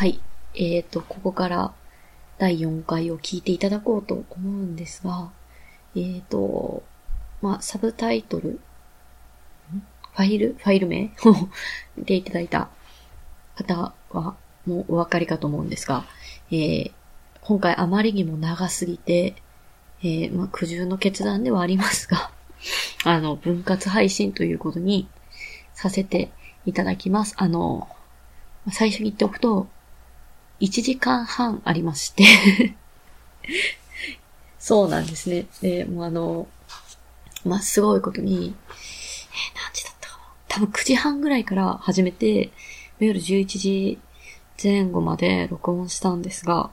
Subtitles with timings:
[0.00, 0.18] はい。
[0.54, 1.74] えっ、と、ここから
[2.38, 5.30] 第4回を聞いていただこうと思うんですが、
[5.94, 6.82] えっ、と、
[7.42, 8.60] まあ、サブタイトル、
[9.70, 11.12] ファイル、ファイル名？
[11.26, 11.34] を
[11.98, 12.70] 見ていただいた
[13.56, 16.06] 方は、もうお分かりかと思うんですが、
[16.50, 16.92] えー
[17.42, 19.34] 今回あまりにも長すぎて、
[20.02, 22.30] えーまあ、苦渋の決断ではありますが、
[23.04, 25.08] あの、分割配信ということに
[25.74, 26.30] させて
[26.64, 27.34] いただきます。
[27.36, 27.86] あの、
[28.72, 29.68] 最初に言っておくと、
[30.60, 32.24] 1時間半ありまして、
[34.58, 35.46] そうなんですね。
[35.62, 36.46] で、もうあの、
[37.44, 38.54] まあ、すごいことに、えー
[39.54, 40.22] 何時だったかな。
[40.48, 42.50] 多分9時半ぐらいから始めて、
[42.98, 43.98] 夜11時
[44.62, 46.70] 前後まで録音したんですが、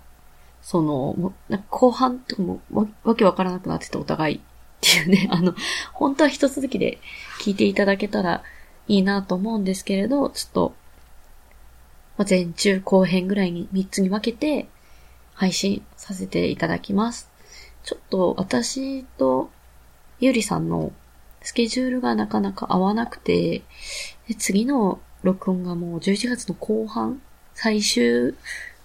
[0.61, 4.39] その、もなんか後半とかもわわけわからなくなってたお互いっ
[4.81, 5.55] ていうね、 あの、
[5.93, 6.99] 本当は一続きで
[7.39, 8.43] 聞いていただけたら
[8.87, 10.75] いいなと思うんですけれど、ちょっと、
[12.17, 14.67] まあ、前中後編ぐらいに3つに分けて
[15.33, 17.29] 配信させていただきます。
[17.83, 19.49] ちょっと私と
[20.19, 20.91] ゆりさんの
[21.41, 23.61] スケジュールがなかなか合わなくて、
[24.37, 27.21] 次の録音がもう11月の後半、
[27.53, 28.35] 最終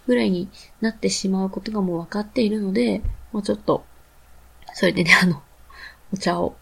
[0.07, 0.49] ぐらいに
[0.81, 3.03] なってしまうことがもう分かっているので、
[3.33, 3.85] もうちょっと、
[4.75, 5.43] それでね、あの、
[6.13, 6.55] お茶を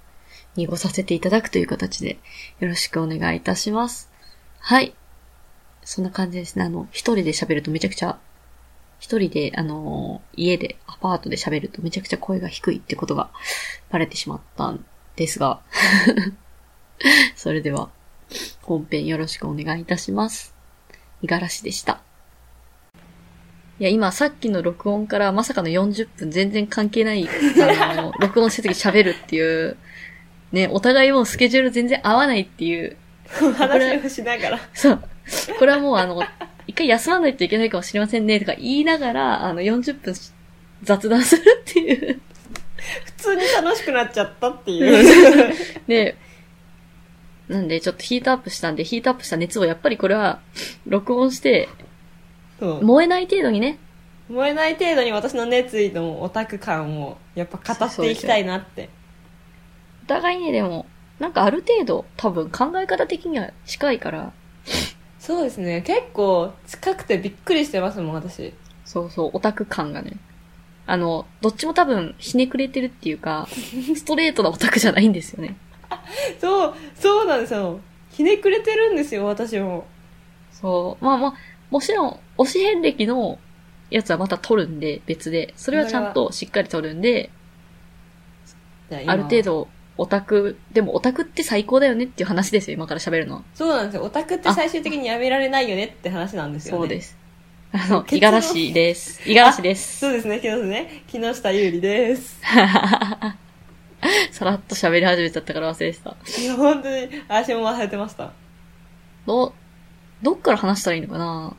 [0.57, 2.19] 濁させていただくという形で
[2.61, 4.11] よろしくお願いいたします。
[4.59, 4.95] はい。
[5.91, 6.65] そんな感じですね。
[6.65, 8.17] あの、一人で喋るとめちゃくちゃ、
[9.01, 13.29] 一人で、あの、家で、アパートで喋るとめちゃくちゃ声が低いってことが
[13.91, 14.85] バレてしまったん
[15.17, 15.61] ですが、
[17.35, 17.91] それでは、
[18.63, 20.55] 本編よろしくお願いいたします。
[21.23, 22.01] 五十嵐でした。
[23.81, 29.77] いや、今さっきの録音からまさかの40分全然関係ない、あの、 録音してる時喋るっていう、
[30.53, 32.97] ね、お互いもうスケジュール全然合わないっていう、
[33.59, 34.61] 話をしながら。
[34.73, 35.10] そう。
[35.59, 36.23] これはもうあの、
[36.67, 40.15] 一回休まないといけないかもしれませんねとか言いながら、あの、40分
[40.83, 42.21] 雑談するっていう。
[43.05, 45.55] 普通に楽しくなっちゃったっていう。
[45.87, 46.17] で、
[47.49, 50.41] なんでちょっとヒートアップしたんで、ヒートアップした熱をやっぱりこれは、
[50.87, 51.69] 録音して、
[52.61, 53.79] 燃えない程度にね、
[54.31, 58.89] 燃えない程度に私の熱意のオタク感をやっぱ語っていきたいなって。
[60.05, 60.87] お互いにでも、
[61.19, 64.33] なんかある程度、多分考え方的には近いから、
[65.31, 65.81] そうですね。
[65.83, 68.53] 結構近くてびっくりしてますもん、私。
[68.85, 70.17] そうそう、オタク感がね。
[70.87, 73.47] あの、どっちも多分ひねくれてるっていうか、
[73.95, 75.55] ストレートなオタクじゃないんですよね。
[76.41, 77.79] そう、そうなんですよ。
[78.11, 79.87] ひねくれてるんですよ、私も。
[80.51, 81.05] そう。
[81.05, 81.35] まあまあ、
[81.71, 83.39] もちろん、推し遍歴の
[83.91, 85.55] やつはまた取るんで、別で。
[85.57, 87.31] それはちゃんとしっかり取るんで、
[88.89, 89.43] じゃあ今ある程。
[89.43, 89.69] 度、
[90.01, 93.43] オタク、でもオタクって最高だよねっていう話ですよ、今から喋るのは。
[93.55, 94.03] そうなんですよ。
[94.03, 96.79] オタクって最終的にやめられないよねって話なんですよね。
[96.79, 97.19] そうです。
[97.73, 99.21] あの、五十嵐です。
[99.27, 99.99] 五十嵐です。
[100.01, 101.03] そうですね、木下ね。
[101.07, 102.41] 木下ゆうりです。
[104.33, 106.17] さらっと喋り始めちゃったから忘れてた。
[106.41, 108.33] いや、本当に、私も忘れてました。
[109.27, 109.53] ど、
[110.23, 111.55] どっから話したらいいのかな？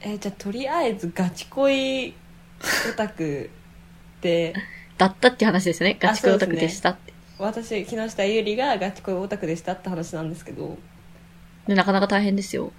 [0.00, 2.14] えーじゃあとりあえずガチ恋オ
[2.96, 3.50] タク
[4.18, 4.54] って、
[5.02, 5.96] だったっていう話ですよね。
[5.98, 7.12] ガチ恋オタクでしたって。
[7.38, 10.78] 私、木下ゆうりがガチ恋オタクでしたって話なんですけど、
[11.66, 12.72] でなかなか大変ですよ。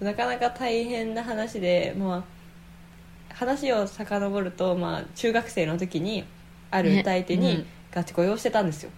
[0.00, 2.24] なかなか大変な話で、ま
[3.30, 6.24] あ、話を遡ると、まあ、中学生の時に、
[6.70, 8.90] ある歌い手にねうんガチ恋をしてたんですよ。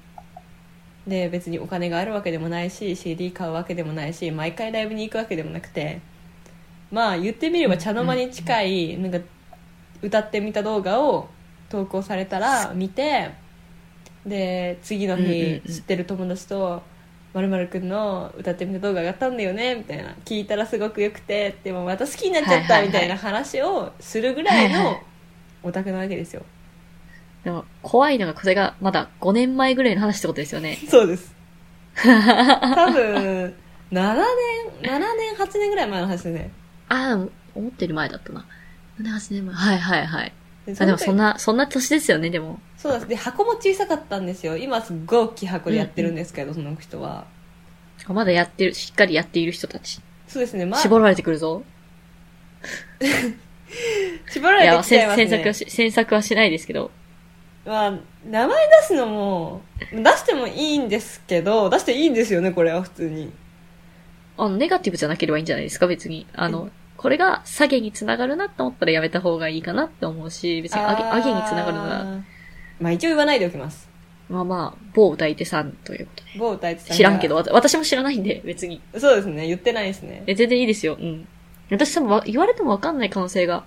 [1.06, 6.00] で、別にお金があるわけでもないし、CD 買うわけでもないし、毎回ライブに行くわけでもなくて、
[6.90, 9.18] まあ、言ってみれば茶の間に近い、なんか、
[10.00, 11.28] 歌ってみた動画を
[11.74, 13.32] 投稿されたら見て、
[14.24, 16.82] で、次の日うん知ってる友達と、
[17.32, 25.00] まるまるくんの歌ってみた動画上がったんだよねみたいな聞いたらすごくよくてでもまた好きになっちゃったみたいな話をするぐらいの
[25.64, 26.44] オタクなわけですよ
[27.42, 30.78] でも、怖いのが、これがまだ5年前ぐらいの話ってことですよね。
[30.88, 31.34] そうです
[31.94, 33.54] 多分
[33.92, 34.14] 7
[34.80, 36.50] 年7年8年ぐらい前の話ですね
[36.88, 38.46] ああ、思ってる前だったな。
[39.00, 39.54] 7、8年前。
[39.54, 40.32] はいはいはい。
[40.66, 42.58] であ、でもそんなな、そんな年ですよね、でも。
[42.76, 47.26] そうですで箱も小さかったんですよ今すっごい大きい箱でやってるんですけど、その人は
[48.08, 50.00] まだやってる、しっかりやっている人たち。
[50.28, 51.62] そうですねまあ絞られてくるぞ。
[54.30, 56.90] 絞られてきちゃいますね詮索はし、詮索はしないですけど。
[57.64, 63.32] まあ、名前出すのも、出してもいいんですけど、出していいんですよね、これは普通に。
[64.36, 66.26] あの、ネガティブじゃなければいいんじゃないですか、別に。
[66.34, 66.68] あの、
[67.04, 72.04] これが下げにつながるなって思ったらやめた方がいいかなって思うし、別に上げ、上げにつながるなら、
[72.80, 73.90] まあ一応言わないでおきます。
[74.30, 76.30] まあまあ、某歌い手さんということで。
[76.38, 78.80] 某歌い手さんが知らんけど、私も知らないんで、別に。
[78.96, 80.22] そうですね、言ってないですね。
[80.26, 80.96] え全然いいですよ。
[80.98, 81.28] うん。
[81.70, 83.66] 私多分わ言われてもわかんない可能性が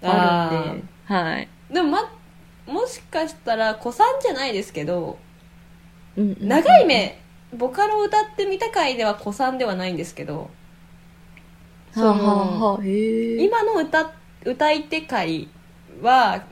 [0.00, 1.48] あるんで、はい。
[1.70, 2.10] でもま
[2.66, 5.18] もしかしたら子さんじゃないですけど
[6.16, 7.20] うんうん長い目
[7.54, 10.50] ボカロを歌ってみた回では子さんではないんですけど
[11.94, 13.44] はあ、はあはあ、へえ。
[13.44, 14.12] 今の歌
[14.44, 15.48] 歌い手会
[16.02, 16.44] は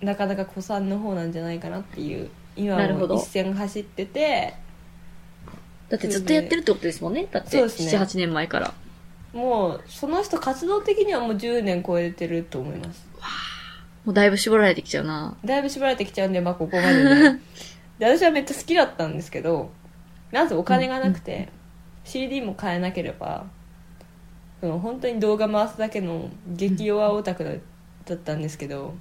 [0.00, 4.54] なかなか子さんの方なんじゃないかなっていう今も一線走ってて
[5.88, 7.26] だってずっとやってるってことですもんね。
[7.30, 8.72] だって、そうですね7、8年前から。
[9.32, 13.06] もうその人活動的にはもう10年超えてると思います
[14.04, 15.36] もうだいぶ絞られてきちゃうな。
[15.44, 17.40] だいぶ絞られてきちゃうんで、まあ、ここまでね
[17.98, 19.70] で私はめっちゃ好きだったんですけど
[20.32, 21.48] まずお金がなくて、
[22.04, 23.46] CD も買えなければ
[24.60, 27.52] その本当に動画回すだけの激弱オタクだ
[28.06, 28.94] だったんですけど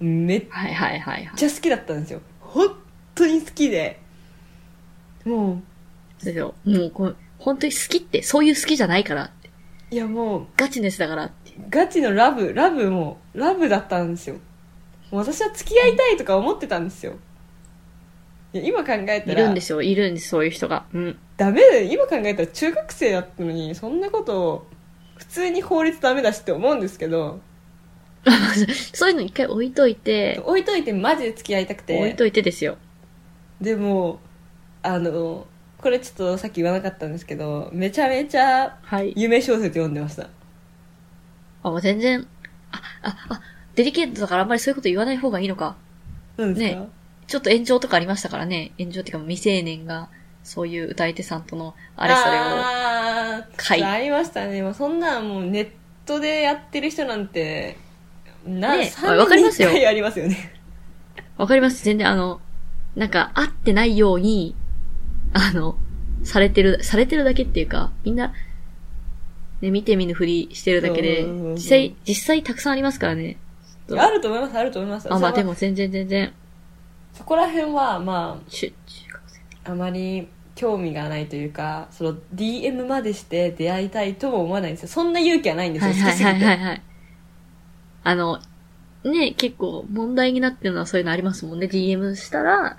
[0.00, 1.36] めっはいはいはいはい。
[1.36, 2.68] ちゃ好きだったんですよ本
[3.14, 4.00] 当に好きで
[5.24, 5.62] も
[6.18, 6.54] そうですよ。
[6.64, 9.30] もうこう、本当に好きって、そういう好きじゃないから
[9.90, 11.52] いやもうガチネスだからって。
[11.70, 14.36] ガチのラブラブもラブだったんですよ
[15.10, 17.14] もう私は付き合いたいとか思ってたんですよ
[18.52, 20.86] いや今考えたいらるんですよ、いるんです、そういう人が。
[20.92, 21.18] うん。
[21.36, 21.60] ダメ。
[21.60, 24.66] だよ今考えたら中学生だったのにそんなことを
[25.16, 27.40] 普通に法律ダメだしって思うんですけど。
[28.92, 31.98] そういうの一回置いといて、置いといてマジで付き合いたくて。
[31.98, 32.76] 置いといてですよ。
[33.60, 34.20] でも
[34.82, 35.46] あの
[35.78, 39.12] これちょっとさっき言わなかったんですけどめちゃめちゃはい。
[39.16, 40.28] 夢小説読んでました。
[41.62, 42.26] あ、もう全然、
[42.70, 43.40] あ、あ、あ、
[43.74, 45.76] デリケートだからあんまりそういうこと言わない方がいいのか、
[46.38, 46.88] ね。
[47.26, 48.72] ちょっと炎上とかありましたからね。
[48.78, 50.08] 炎上っていうか未成年が、
[50.46, 52.40] そういう歌い手さんとのあれそれを。
[52.40, 54.62] あ書いーありましたね。
[54.74, 55.70] そんなんもうネッ
[56.06, 57.76] トでやってる人なんて
[58.46, 59.70] な、ね3わかりますよ。
[59.70, 60.52] 年に1回ありますよね。
[61.36, 61.84] わかります。
[61.84, 62.40] 全然あの、
[62.94, 64.54] なんか、合ってないように、
[65.32, 65.76] あの、
[66.22, 68.32] されてる、されてるだけっていうか、みんな、
[69.60, 73.36] ね、見て見ぬふりしてるだけで実際、実際たくさんありますからね。
[73.98, 75.12] あると思いますあると思います。
[75.12, 76.32] あ、まあでも全然全然、
[77.14, 78.38] そこら辺はま。
[78.40, 86.82] ああまり興味がないというかその DM までして出会いたいとも思わないんですよそんな勇気はないんですよ、はいはいはいはいはい。
[88.02, 88.38] あの、
[89.04, 91.66] ね、結構問題になってるのはそういうのありますもんね。
[91.66, 92.78] DM したら、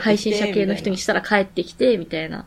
[0.00, 2.46] 配信者系の人にみしたら帰ってきて、みたいな。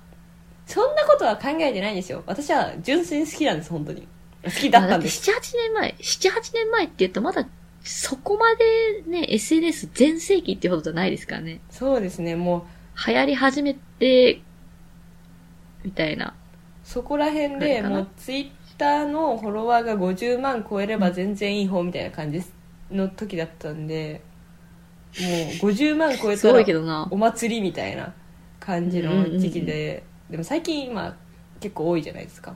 [0.65, 4.07] そんなことは考えてないんですよ私は純粋に好きなんです本当に
[4.44, 7.47] 好きだったんですまあだって7、8年前、7、8年前って言うとまだ、
[7.83, 11.59] そこまでね、SNS 全盛期っていうほどじゃないですからね。
[11.69, 12.65] そうですねも
[12.95, 14.41] う流行り始めて、
[15.86, 16.36] みたいな。
[16.84, 22.44] そこら辺でもうツイッターのフォロワーが50万超えれば全然いい方みたいな感じ
[22.92, 24.22] の時だったんで
[25.20, 25.28] も
[25.68, 27.08] う50万超えすたらごいけどな。
[27.10, 28.14] お祭りみたいな
[28.60, 31.16] 感じの時期で、でも最近今
[31.60, 32.56] 結構多いじゃないですか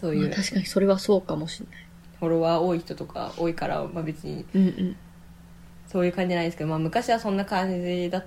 [0.00, 1.86] そういうまあ確かにそれはそうかもしれない。
[2.18, 4.44] フォロワー多い人とか多いから、まあ、別に。
[5.86, 8.26] そういう感じじゃないですけど、まあ、昔はそんな感じだっ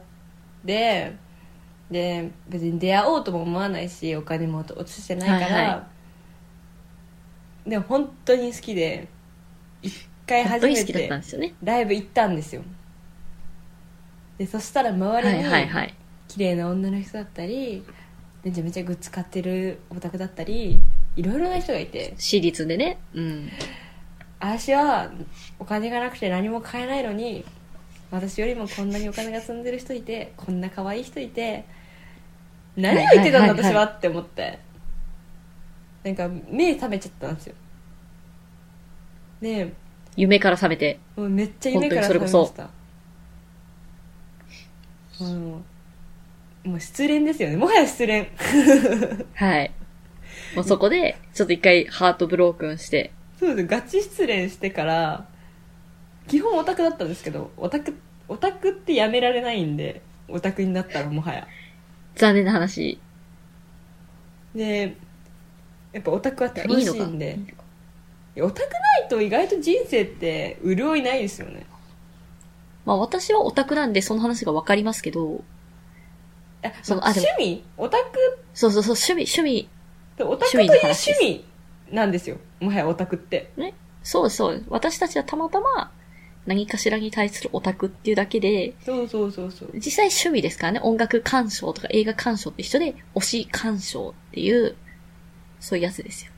[0.65, 1.15] て
[1.91, 5.88] で別に出会おうとも思わないしお金も落としてないから、はいは
[7.68, 9.07] でも本当に好きで
[9.81, 9.94] 一
[10.27, 11.09] 回初めて。
[11.63, 12.62] ライブ行ったんですよ
[14.38, 15.94] でそしたら周はいりにはいはい。
[16.27, 17.86] 綺麗な女の人だったり
[18.44, 20.79] めちゃめちゃグッズ買ってるオタクだったり
[21.15, 22.97] いろいろな人がいて私立でね。
[23.13, 23.50] うん。
[24.39, 25.10] 私は
[25.60, 27.46] お金がなくて何も買えないのに
[28.12, 31.65] 私よりもこんなにお金が積んでる人いてこんな可愛い人いて
[32.75, 34.60] 何を言ってたんだ私はって思って。
[36.03, 37.56] なんか目覚めちゃったんですよ。
[39.42, 39.74] で
[40.15, 41.00] 夢から覚めて。
[41.15, 42.70] もうめっちゃ夢から覚めました。
[45.22, 45.63] うん
[46.63, 47.58] もう失恋ですよね。
[47.58, 48.30] もはや失恋。
[49.36, 49.72] はい。
[50.56, 53.12] もうそこで、ちょっと一回ハートブロークンして。
[53.38, 53.68] そうです。
[53.68, 55.27] ガチ失恋してから
[56.27, 57.96] 基本オタクだったんですけどオタク
[58.27, 61.48] オタクってやめられないんでオタクになったらもはや
[62.15, 63.00] 残念な話。
[64.55, 64.96] で
[65.91, 66.82] やっぱオタクはい楽。
[66.82, 67.39] しいんで
[68.36, 71.65] いやオタクないと意外と人生って潤いないですよね
[72.86, 75.43] まあ私はオタクなんでその話がわかりますけど、
[76.82, 77.63] そのあ趣味？
[77.77, 78.39] オタク？
[78.53, 79.70] そうそうそう、趣味、趣味、
[80.20, 81.46] オタクという趣趣味
[81.91, 83.74] なんですよもはやオタクってね。
[84.03, 84.65] そうそう。
[84.67, 85.91] 私たちはたまたま
[86.45, 90.79] 何かしらに対するオタクっていうだけで、そうそうそうそう実際趣味ですからね？
[90.83, 94.75] 音楽鑑賞とか映画鑑賞って一緒で、推し鑑賞っていう、
[95.59, 96.31] そういうやつですよ。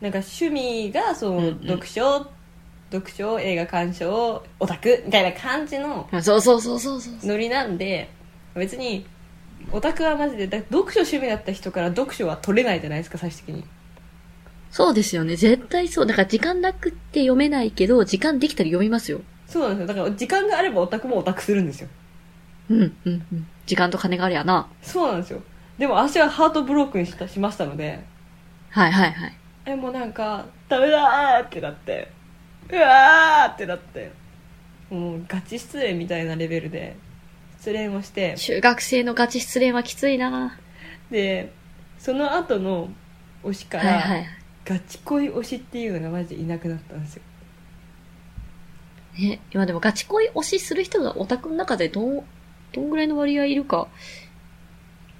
[0.00, 2.26] なんか趣味がその、うんうん読書？
[2.90, 3.38] 読書？
[3.40, 4.42] 映画鑑賞？
[4.60, 7.14] オタクみたいな感じのそうそうそうそうそう。
[7.24, 8.08] ノリなんで
[8.54, 9.04] 別に
[9.72, 13.64] オタクはマジでだ読書趣味だった人から読書は取れないじゃないですか最終的に
[14.70, 15.36] そうですよね。
[15.36, 16.06] 絶対そう。
[16.06, 19.20] だから時間なくって読めないけど、時間できたら読みますよ。
[19.46, 21.88] そうなんですよだから時間があればオタクもオタクするんですよ
[22.70, 23.46] うん、うん、うん。
[23.66, 24.68] 時間と金がありゃな。
[24.82, 25.42] そうなんですよ
[25.78, 28.02] でも私はハートブロークにしたしましたので
[28.70, 29.32] はいはいはい。
[29.66, 32.08] えもうなんかダメだーってなって
[32.70, 34.12] うわーってなって
[34.90, 36.96] もうガチ失恋みたいなレベルで
[37.58, 40.58] 失恋をして中学生のガチ失恋はきついな
[41.10, 41.52] で
[41.98, 42.88] その後の
[43.42, 44.26] 推しから、はいはい。
[44.64, 47.22] ガチ恋推しっていうのがマジでいなくなったんですよ
[49.18, 52.24] ね、今でもガチ恋推しする人がオタクの中でどう、
[52.72, 53.88] どんぐらいの割合いるか、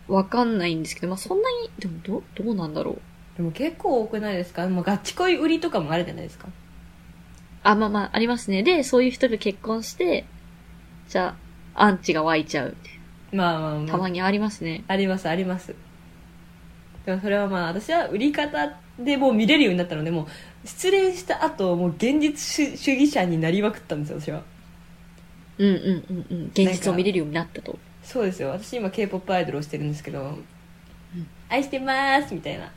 [0.09, 3.01] わかんないんですけど、まあ、そんなに、でもど、どうなんだろう。
[3.37, 4.69] でも結構多くないですか？
[4.69, 6.49] もうガチ恋売りとかもあるじゃないですか
[7.63, 8.63] あ、まあまあ、ありますね。
[8.63, 10.25] で、そういう人と結婚して、
[11.09, 11.35] じゃ
[11.75, 13.01] あ、アンチが湧いちゃうみたい
[13.37, 13.91] まあまあまあな。
[13.93, 14.85] たまにありますね。
[14.89, 15.75] ありますあります
[17.07, 20.27] でもそれはまあ私は売り方でもう見れるようになったのでもう
[20.65, 24.43] 失恋した後もう現実主主義者になりまくったんですよ私は
[25.59, 26.47] うんうんうんうん。
[26.47, 27.79] 現実を見れるようになったと。
[28.03, 30.37] そうですよ私今 k p o p アイドルをしてるんですけど
[31.49, 32.71] 「愛してます」みたいな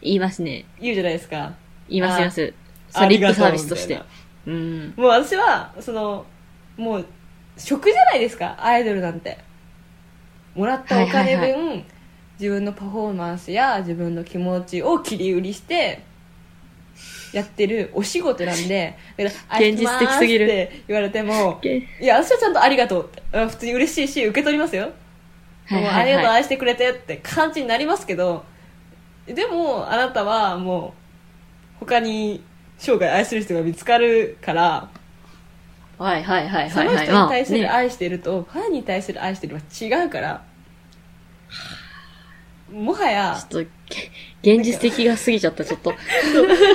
[0.00, 0.64] 言いますね。
[0.80, 1.54] 言うじゃないですか
[1.88, 2.54] 言いますあ言います。
[2.90, 4.00] そリップサービスとして。
[4.46, 4.94] うん。
[4.96, 6.26] もう私はその
[6.76, 7.06] もう
[7.56, 9.38] 食じゃないですかアイドルなんて
[10.54, 11.84] もらったお金分、
[12.38, 16.04] 自分のパフォーマンスや自分の気持ちを切り売りして
[17.32, 23.22] やってるお仕事なんでだから現実的すぎるって言われてもけいや私はちゃんとありがとうって。
[23.32, 24.92] あ普通に嬉しいし受け取りますよ、はい
[25.82, 26.30] もうありがとう。
[26.30, 28.44] 愛してくれてって感じになりますけど
[29.26, 30.94] でもあなたはも
[31.76, 32.42] う他に
[32.78, 34.90] 生涯愛する人が見つかるから
[35.98, 36.96] はいはいはいそはいはい。
[36.96, 40.44] の人に対する愛してると、ファンに対する愛してるは違うから
[42.72, 44.10] もはやちょっと、げ
[44.42, 45.92] 現実的が過ぎちゃった、ちょっと。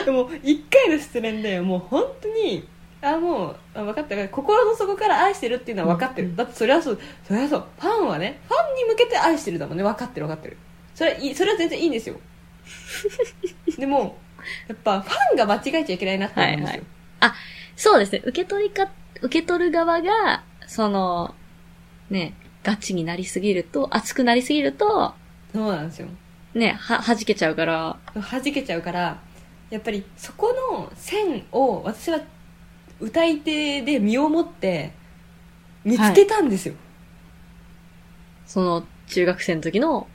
[0.05, 2.67] でも一回の失恋でもう本当に
[3.01, 4.29] あもうあ分かった。
[4.29, 6.35] 心の底から愛してるっていうのは分かってる、うん。
[6.35, 7.65] だってそれはそうそれはそう。
[7.79, 9.83] ファンはねファンに向けて愛してるだもんね。
[9.83, 10.57] 分かってる分かってる。
[10.95, 12.19] それはいいそれは全然いいんですよ。
[13.77, 14.17] でも
[14.67, 16.83] やっぱファンが間違えちゃいけないなって思うんですよ、
[17.19, 17.31] はい
[17.77, 18.23] そうですね。
[18.25, 18.89] 受け取りか、
[19.21, 21.35] 受け取る側が、その、
[22.09, 22.33] ね、
[22.63, 25.13] ガチになりすぎると、熱くなりすぎると、
[25.53, 26.07] そうなんですよ
[26.57, 29.19] ね、は、弾けちゃうから、弾けちゃうから
[29.69, 32.19] やっぱりそこの線を私は
[32.99, 34.91] 歌い手で身をもって
[35.83, 36.73] 見つけたんですよ、
[38.45, 40.07] その、中学生の時の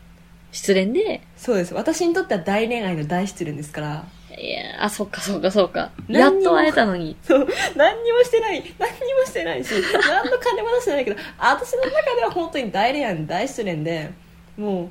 [0.50, 1.74] 失恋で、そうです。
[1.74, 4.04] 私にとっては大恋愛の大失恋ですから。
[4.36, 5.90] いやあ、そっかそっかそっか。
[6.08, 7.16] やっと会えたのに。
[7.22, 7.48] そう。
[7.76, 8.74] 何にもしてない。
[8.78, 14.10] 何にもしてないし何の金も出してないけど私の中では本当に大恋愛の大失恋で
[14.56, 14.88] もう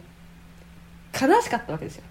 [1.20, 2.04] 悲しかったわけですよ。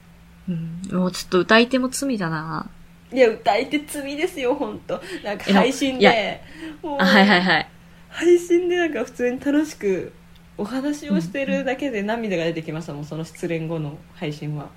[0.49, 2.69] うん、もうちょっと歌い手も罪だな。
[3.13, 6.13] いや歌い手罪ですよ本当なんかえ配信いや。
[6.13, 6.41] で
[6.83, 7.69] もうあ、はいはいはい。
[8.09, 10.13] 配信でなんか普通に楽しく
[10.59, 14.69] お話をしてるだけで涙が出てきましたもんその失恋後の配信は。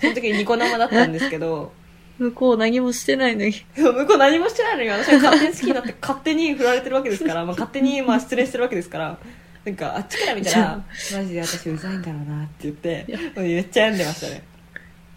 [0.00, 1.72] その時にニコ生だったんですけど。
[2.16, 3.52] 向こう何もしてないのに。
[3.74, 9.18] 向こう何もしてないのに私が勝手に好きになって勝手に振られてるわけですから、まあ、勝手にまあ失恋してるわけですから
[9.64, 10.76] なんかあっちから見たら
[11.16, 13.06] マジで私うざいんだろうなって言って
[13.36, 14.42] めっちゃ病んでましたね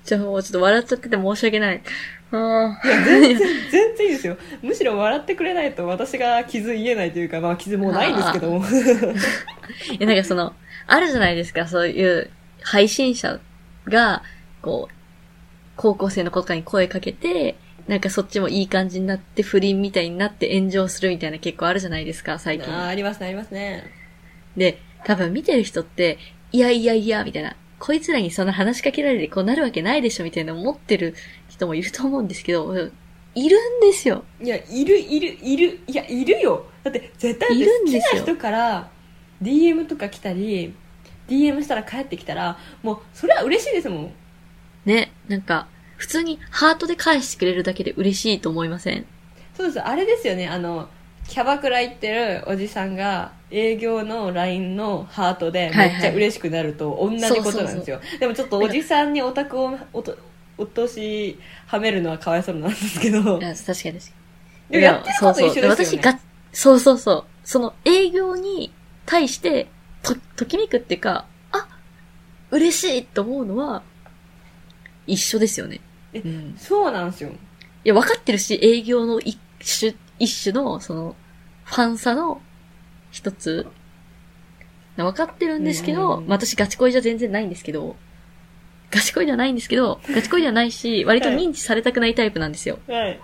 [0.03, 1.81] じゃあもうちょっと笑っちゃってて申し訳ない。
[2.31, 2.81] ああ。
[2.83, 10.53] 全然全然いいですよむしろ笑ってくれないと私が傷言えないというか、まあ、傷もうないんですけどもいや、なんかその、
[10.87, 12.29] あるじゃないですか、そういう
[12.63, 13.39] 配信者
[13.87, 14.23] が、
[14.61, 14.93] こう、
[15.75, 22.73] 高校生の子とかに声かけて、なんかそっちもいい感じになって、不倫みたいになって炎上するみたいな結構あるじゃないですか、最近。
[22.73, 23.83] あーありますねありますね
[24.57, 26.17] で、多分見てる人って、
[26.51, 31.15] いやいやいや、みたいな、こいつらにそんな話しかけられてこうなるわけないでしょ、みたいな思ってる
[31.47, 32.73] 人もいると思うんですけど、
[33.35, 34.23] いるんですよ。
[34.41, 36.65] いやいるいるいるいやいるよ。
[36.83, 38.21] だって絶対いるん好きですよ。
[38.21, 38.89] な人から
[39.43, 40.73] DM とか来たり
[41.27, 44.13] DM したら帰ってきたらもうそれは嬉しいですもん。
[44.85, 49.05] ね、なんか、普通にハートで返してくれるだけで嬉しいと思いません？
[49.55, 49.79] そうです。
[49.81, 50.47] あれですよね。
[50.47, 50.89] あの
[51.27, 60.15] キャバクラ行ってるおじさんが営業の LINE のハートでめっちゃ嬉しくなると同じことなんですよ、でもちょっとおじさんにオタクを落
[60.73, 63.99] としはめるのはかわいそうなんですけど確かに確かに。
[64.69, 66.19] でもやってること一緒ですよね
[66.51, 67.25] そうそうそう。
[67.43, 68.73] その営業に
[69.05, 69.67] 対して、
[70.01, 71.67] と、ときめくっていうか、あ、
[72.49, 73.83] 嬉しいと思うのは、
[75.05, 75.79] 一緒ですよね。
[76.13, 76.29] えうん。
[76.49, 77.31] いそうなんですよ
[77.83, 79.37] や、分かってるし、営業の一
[79.79, 81.15] 種、一種の、その、
[81.63, 82.41] ファンさの
[83.11, 83.67] 一つ、
[84.95, 87.95] 分かってるんですけど、うんまあ私ガチ恋じゃ全然ないんですけど、
[88.89, 92.79] ガチ恋ではないんですけど、ガチ恋ではないし、割と認知されたくないタイプなんですよ。
[92.87, 93.19] はい。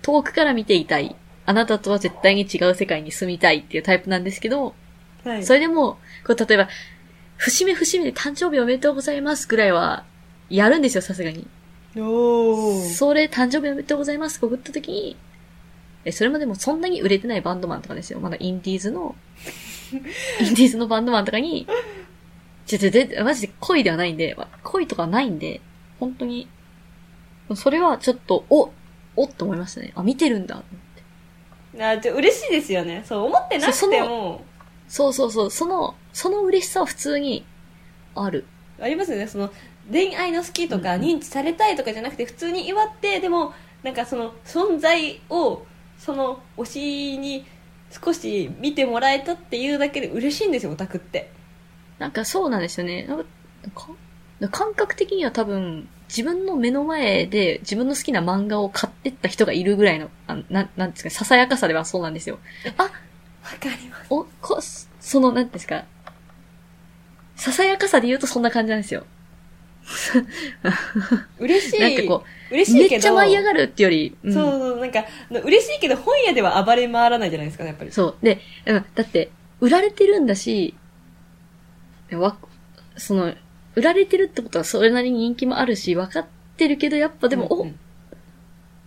[0.00, 1.14] 遠くから見ていたい。
[1.44, 4.74] あなたとは絶対に違う世界に住みたいっていうタイプなんですけど、
[5.24, 5.44] はい。
[5.44, 6.68] それでも、こう、例えば、
[7.36, 10.04] 節目節目で誕生日おめでとうございますぐらいは、
[10.48, 11.46] やるんですよ、さすがに。
[11.96, 12.94] おー。
[12.94, 15.16] それ、誕生日おめでとうございますって送った時に、
[16.04, 18.20] え、それまでもそんなに売れてないバンドマンとかですよ。
[18.20, 19.14] まだインディーズの、
[19.92, 21.66] インディーズのバンドマンとかに、
[22.66, 25.60] ちょ、ちょ、ちょ、マジで恋ではないんで、恋とかないんで、
[26.00, 26.48] 本当に、
[27.54, 28.70] それはちょっと、お、
[29.16, 29.92] おって思いましたね。
[29.94, 30.62] あ、見てるんだ。
[31.78, 33.02] あ、じゃあ嬉しいですよね。
[33.06, 34.44] そう、思ってなくても、
[34.88, 37.44] そうそうそう、その、その嬉しさは普通に、
[38.14, 38.44] ある。
[38.80, 39.26] ありますよね。
[39.26, 39.50] その、
[39.90, 45.64] 恋愛の好きとか、認知されたいとかじゃなくて、普通に祝って、でも、なんかその、存在を、
[46.04, 47.46] その、推しに
[47.90, 51.30] 少し見てもらえたっていうだけで嬉しいんですよ、オタクって。
[52.00, 53.04] なんかそうなんですよね。
[53.04, 53.24] なんか
[53.70, 62.40] か感覚的には多分、自分の目の前で自分の好きな漫画を買ってった人がいるぐらいの、あなん、なんですか、ささやかさではそうなんですよ。
[62.76, 62.96] あ、わか
[63.80, 64.06] ります。
[64.10, 64.60] お、こ、
[65.00, 65.84] その、なんですか、
[67.36, 69.06] ささやかさで言うとそんな感じなんですよ。
[71.38, 71.80] 嬉しい。
[71.80, 72.90] なんかこう、嬉しいけど。
[72.90, 77.92] めっちゃ舞い上がるってより、うんそうそう、なんか、嬉しいけど本屋では暴れ回らないじゃないですか、やっぱり。
[77.92, 78.16] そう。
[78.22, 80.74] で、うんだって、売られてるんだし、
[82.12, 82.36] わ、
[82.96, 83.34] その、
[83.74, 87.78] 売られてるってことはそれなりに人気もあるし、分かってるけど、やっぱでも、おうんうん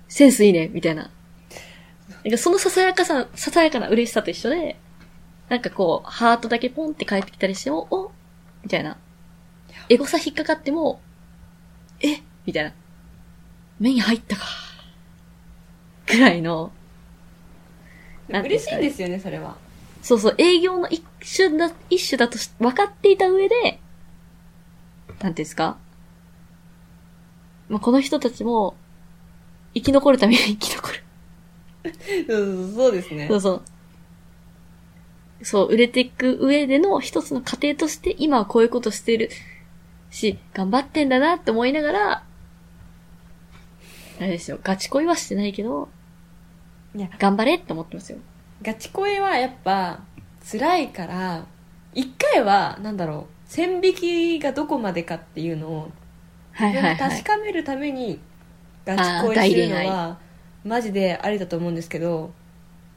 [0.08, 1.10] センスいいね、みたいな。
[2.24, 4.80] なんかそのささやかさ、ささやかな嬉しさと一緒で、
[5.50, 8.12] なんかこう、ハートだけポンって返ってきたりしても、お
[8.64, 8.98] みたいな。
[9.90, 11.02] エゴサ引っかかっても、
[12.00, 12.22] え？
[12.46, 12.74] みたいな。
[13.80, 14.44] 目に入ったか。
[16.08, 16.72] ぐらいの、
[18.30, 19.58] 嬉しいんですよね、それは。
[20.02, 21.04] そうそう、営業の一
[21.36, 23.80] 種だ、一種だとし分かっていた上で、
[25.08, 25.78] なんていうんですか
[27.70, 28.76] まあ、この人たちも、
[29.74, 31.04] 生き残るために 生き残る。
[32.28, 33.28] そうそうそうですね。
[33.28, 33.62] そうそう。
[35.44, 39.30] そう、売れていく上での一つの過程として、今はこういうことしてる
[40.16, 42.12] し、頑張ってんだなって思いながら、
[44.18, 45.90] あれですよ、ガチ恋はしてないけど、
[46.96, 48.20] いや、頑張れって思ってますよ。
[48.62, 50.00] ガチ恋はやっぱ
[50.50, 51.46] 辛いから、
[51.94, 55.92] 一回は、なんだろう、線引きがどこまでかっていうのを
[56.52, 56.98] はいはいはい。
[56.98, 58.20] 確かめるために
[58.86, 60.20] ガチ恋するのは
[60.64, 62.34] マジでありだと思うんですけど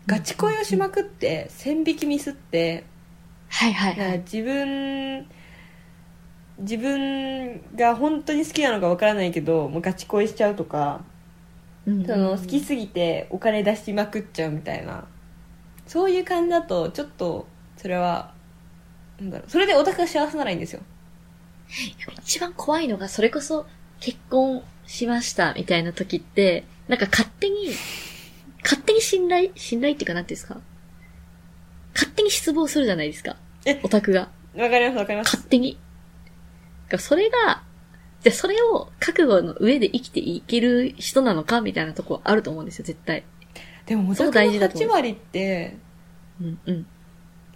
[0.07, 2.85] ガチ恋をしまくって線引きミスって
[3.49, 4.19] はいはいはい。
[4.21, 5.27] 自分
[6.59, 11.03] 自分が本当に好きなのかわからないけどもうガチ恋しちゃうとか
[11.87, 15.07] うんその好きすぎてお金出しまくっちゃうみたいな
[15.87, 18.33] そういう感じだとちょっとそれは
[19.21, 20.81] なんだろうそれでオタクが幸せならいいんですよ
[22.23, 23.67] 一番怖いのが、それこそ
[24.01, 27.57] 結婚しましたみたいな時って、なんか勝手に、
[28.63, 30.59] 勝手に信頼、信頼っていうかなんていうんですか？
[31.93, 33.37] 勝手に失望するじゃないですか。
[33.67, 34.31] えオタクが。
[34.57, 35.77] わかりますわかります勝手に。
[36.97, 37.63] それが、
[38.23, 43.25] じゃあそれを覚悟の上で生きていける人なのかみたいなとこあると思うんですよ、絶対。
[43.87, 45.77] でもオタそうクの大事だと思う8割って
[46.41, 46.87] うんうん。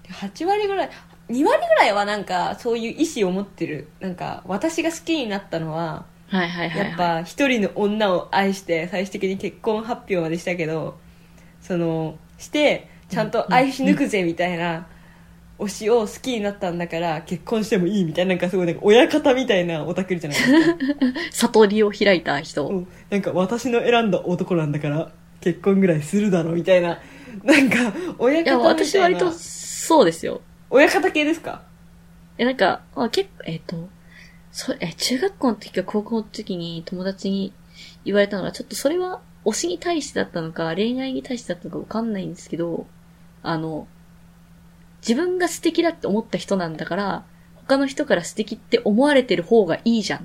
[0.09, 0.90] 8割ぐらい
[1.29, 6.88] 2割ぐらいはなんかそういう意思を持ってるなんか私が好きになったのははいはいはい、はい。
[6.88, 10.99] やっぱ一人の女を愛して最終的に結婚発表までしたけど
[11.61, 14.87] そのしてちゃんと愛し抜くぜみたいな
[15.64, 20.77] 推しを好きになったんだから結婚してもいいみたいななんかすごいなんか親方みたいなオタクいるじゃないですか。
[21.48, 22.66] 悟りを開いた人。
[22.68, 22.88] うん。
[23.11, 26.98] なんか私の選んだ男なんだから結婚ぐらいするだろみたいな。
[27.44, 27.77] なんか
[28.18, 28.87] 親いや、方みたいな。
[28.87, 30.40] 私割とそうですよ。
[30.70, 31.62] 親方系ですか？
[32.38, 33.88] え、なんか、まあ、結構、えっ、と、
[34.51, 37.53] そえ、中学校の時か高校の時に友達に
[38.05, 42.87] 言われたのが、ちょっとそれは推しに対してだったのか、恋愛に対してだったのかわかんないんですけど、
[43.42, 43.87] あの、
[45.07, 47.25] 自分が素敵だって思った人なんだから、
[47.57, 50.21] 他の人から素敵って思われてる方がいいじゃん。
[50.21, 50.25] っ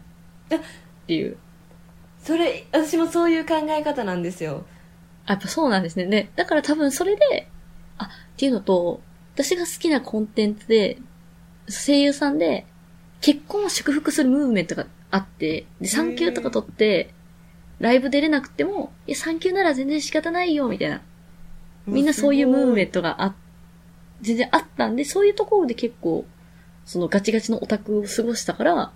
[1.07, 1.37] ていう。
[2.23, 4.65] それ私もそういう考え方なんですよ
[5.25, 6.05] あやっぱそうなんですね。
[6.05, 7.47] で、だから多分それで、
[7.97, 9.01] あ、っていうのと、
[9.35, 10.97] 私が好きなコンテンツで、
[11.69, 12.65] 声優さんで、
[13.19, 17.13] 結婚を祝福するムーブメントがあって、で、産休とか取って、
[17.79, 21.01] ライブ出れなくても、いや、産休なら全然仕方ないよ、みたいな。
[21.85, 23.35] みんなそういうムーブメントがあ、
[24.21, 26.25] 全然あったんで、そういうところで結構、
[26.85, 28.91] そのガチガチのオタクを過ごしたから、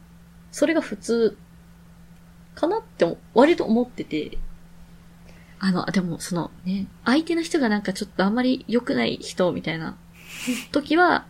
[0.52, 1.38] それが普通、
[2.56, 4.38] かなって、割と思ってて、
[5.60, 9.96] あの、でも、そのね、相手の人がなんかちょっとあんまり良くない人みたいな
[10.72, 11.26] 時は、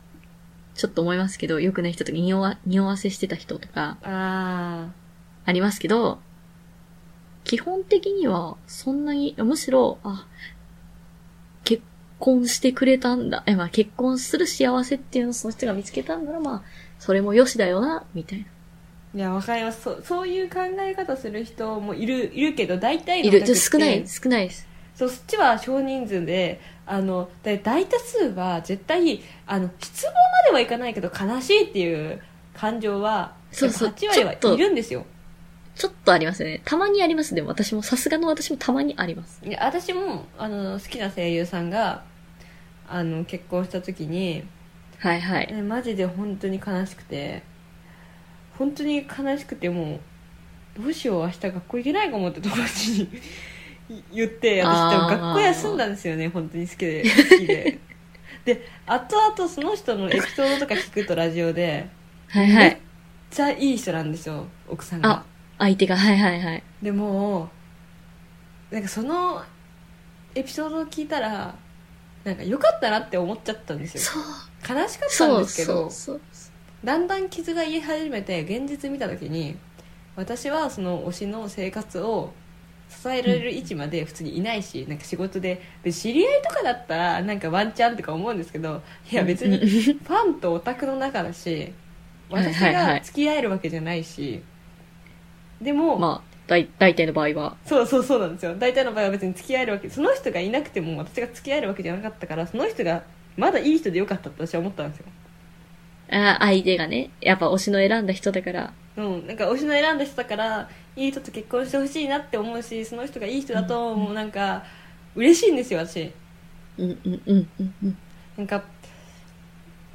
[0.75, 4.91] ちちょっと思いますけど、良くない人とか、匂わ、匂わせしてた人とか、あ
[5.43, 6.19] ありますけど、
[7.43, 10.25] 基本的には、そんなに、むしろ、あ、
[10.60, 10.60] 結
[12.21, 13.43] 婚してくれたんだ。
[13.47, 16.63] え、まあ結婚する幸せっていうのをその人が見つけたんなら、まあ、
[16.99, 18.45] それも良しだよな、みたいな。
[19.13, 23.39] いやわかりますそうそういう考え方する人もいるいるけど大体のいる。
[23.39, 24.67] オタクってちょっと少ない、少ないです。
[24.95, 30.17] そうそっちは少人数であのだ大多数は絶対あの失望ま
[30.49, 32.21] ではいかないけど悲しいっていう
[32.53, 35.05] 感情はそうそうやっぱ8割はいるんですよ
[35.75, 36.61] ちょっとありますね。
[36.65, 37.33] たまにあります。
[37.33, 39.41] でも私も、さすがの私もたまにあります。
[39.43, 42.03] いや私もあの好きな声優さんが
[42.93, 44.43] あの結婚した時に
[44.99, 45.47] はいはい。
[45.51, 47.43] えマジで本当に悲しくて
[48.57, 49.99] 本当に悲しくても
[50.77, 53.09] うどうしよう明日学校行けないかもって友達に
[54.13, 57.79] 言って私あー多分学校休んだんですよね本当に好きで 好きで
[58.45, 61.87] で後々その人のエピソードとか聞くとラジオで
[62.33, 62.81] めっはいはい。
[63.29, 65.23] ちゃいい人なんですよ奥さんがあ
[65.59, 66.63] 相手が、はいはいはい。
[66.81, 67.49] でも
[68.71, 69.43] なんかその
[70.35, 71.53] エピソードを聞いたら
[72.23, 74.77] なんか良かったなって思っちゃったんですよそう。
[74.77, 75.91] 悲しかったんですけど。
[76.83, 79.55] だんだん傷が癒え始めて現実見た時に
[80.15, 82.33] 私はその推しの生活を
[82.89, 91.71] 支えられる位置まで普通にいないし、なんか仕事で知り合いとかだったらなんかワンチャンとか思うんですけどいや別にうんファンとオタクの中だし
[92.29, 94.43] 私はいはいはいが付き合えるわけじゃないし
[95.61, 97.55] でも、まあ、大、大体の場合は。
[97.65, 98.53] そうそうそうなんですよ。
[98.55, 103.03] 大体の場合は別に付き合えるわけその人がいなくても私が付き合えるわけじゃなかったからその人が
[103.37, 105.05] まだいい人でよかったって私は思ったんですよ。
[106.09, 114.65] あ相手がね、やっぱ推しの選んだ人だから、うん、なんか推しの選んだ人だからいい人と結婚してほしいなって思うしその人がいい人だともうなんか
[115.15, 116.11] 嬉しいんですよ私。
[116.77, 117.97] うんうんうんうんうん。
[118.35, 118.61] なんか、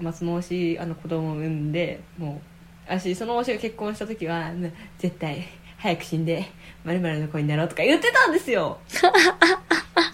[0.01, 2.41] まあ、その推しあの子供を産んでも
[2.89, 5.45] う私その推しが結婚した時はな絶対
[5.79, 6.51] 早く死んで
[6.85, 8.79] まるの子になろうとか言ってたんですよ。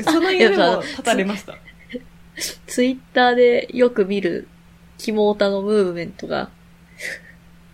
[0.03, 1.55] その夢も立たれました。
[2.67, 4.49] ツイッターでよく見る、
[4.97, 6.51] キモータのムーブメントが、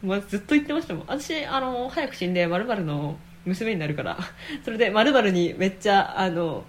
[0.03, 1.05] まあ、ずっと言ってましたもん。
[1.07, 4.18] 私あの早く死んでまるの娘になるから。
[4.64, 6.64] それでまるにめっちゃあの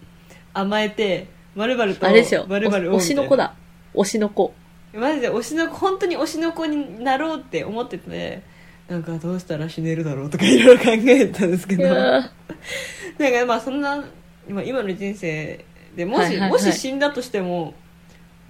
[0.54, 3.56] 甘えてまるとあれですよ、まる推しの子だ。
[3.96, 4.54] 推しの子。
[4.94, 8.42] マジで推しの子本当に推しの子になろうって思ってて
[8.90, 14.04] なんかどうしたら死ねるだろうとかいろいろ考えたんですけいどやなんかまあそんな
[14.48, 15.64] 今今の人生
[15.96, 16.52] でもし、はいはいはい。
[16.52, 17.74] もし死んだとしても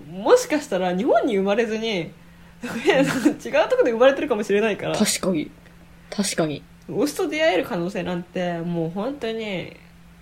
[0.09, 2.11] もしかしたら日本に生まれずに違う
[3.69, 4.95] ところで生まれてるかもしれないから。
[4.95, 5.51] ー確かに。
[6.09, 6.63] 確かに。
[6.89, 9.75] 推しと出会える可能性なんてもう本当に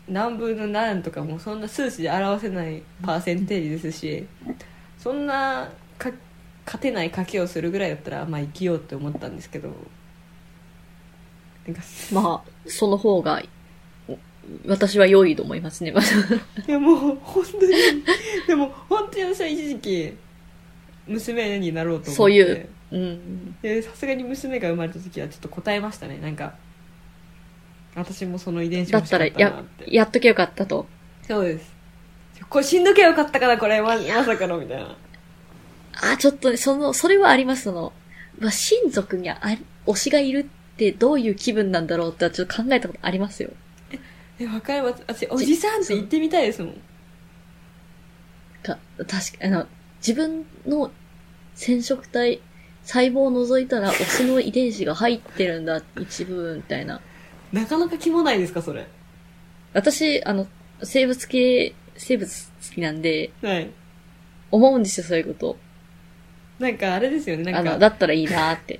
[0.08, 4.28] 何分の何とかもうそんな数値で表せないパーセンテージですし
[4.98, 6.12] そんなか
[6.66, 9.70] 勝てない賭けをするぐらいだったらまあ生きようって思ったんですけど
[12.12, 13.42] まあ、その方が、
[14.66, 15.92] 私は良いと思いますね。
[16.68, 17.74] いやもう本当に。
[18.48, 20.14] でも本当に私は一時期
[21.06, 22.12] 娘になろうと思って。
[22.12, 23.56] そういううん。
[23.62, 26.18] でさすがに娘が生まれた時はちょっと答えましたね。
[26.20, 26.56] なんか
[27.96, 30.86] 私もその遺伝子だったら、ややっときゃよかったと。
[31.28, 31.74] そうです。
[32.48, 33.82] これ死んどけばよかったかなこれ。
[33.82, 34.96] ままさかのみたいな。
[35.94, 37.92] あ、ちょっとね、その、それはあります、その、
[38.38, 40.48] まあ、親族にあり、推しがいる
[40.78, 43.50] ってどういう気分なんだろうってちょっと考えたことありますよ。
[44.40, 46.82] えわかります私おじさんって言ってみたいですもん
[48.62, 49.68] か、確か、あの、
[50.06, 50.92] 自分の
[51.56, 52.40] 染色体、
[52.84, 57.02] 細胞を除いたら、オスの遺伝子が入ってるんだ、一部、みたいな。
[57.52, 58.86] なかなかキモないですかそれ
[59.74, 60.48] 私、あの、
[60.84, 62.30] 生物系、生物
[62.70, 63.72] 好きなんで、はい
[64.50, 65.58] 思うんですよ、そういうこと。
[66.60, 68.80] なんかあれですよねなあの、んかだったらいいなって。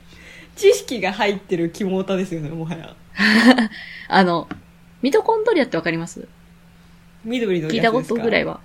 [0.58, 2.96] 知識が入ってるキモータですよねもはや。
[4.10, 4.50] あの、
[5.02, 6.28] ミトコンドリアってわかります？
[7.24, 7.88] 緑のやつですか？
[7.88, 8.60] 聞いたことぐらいは。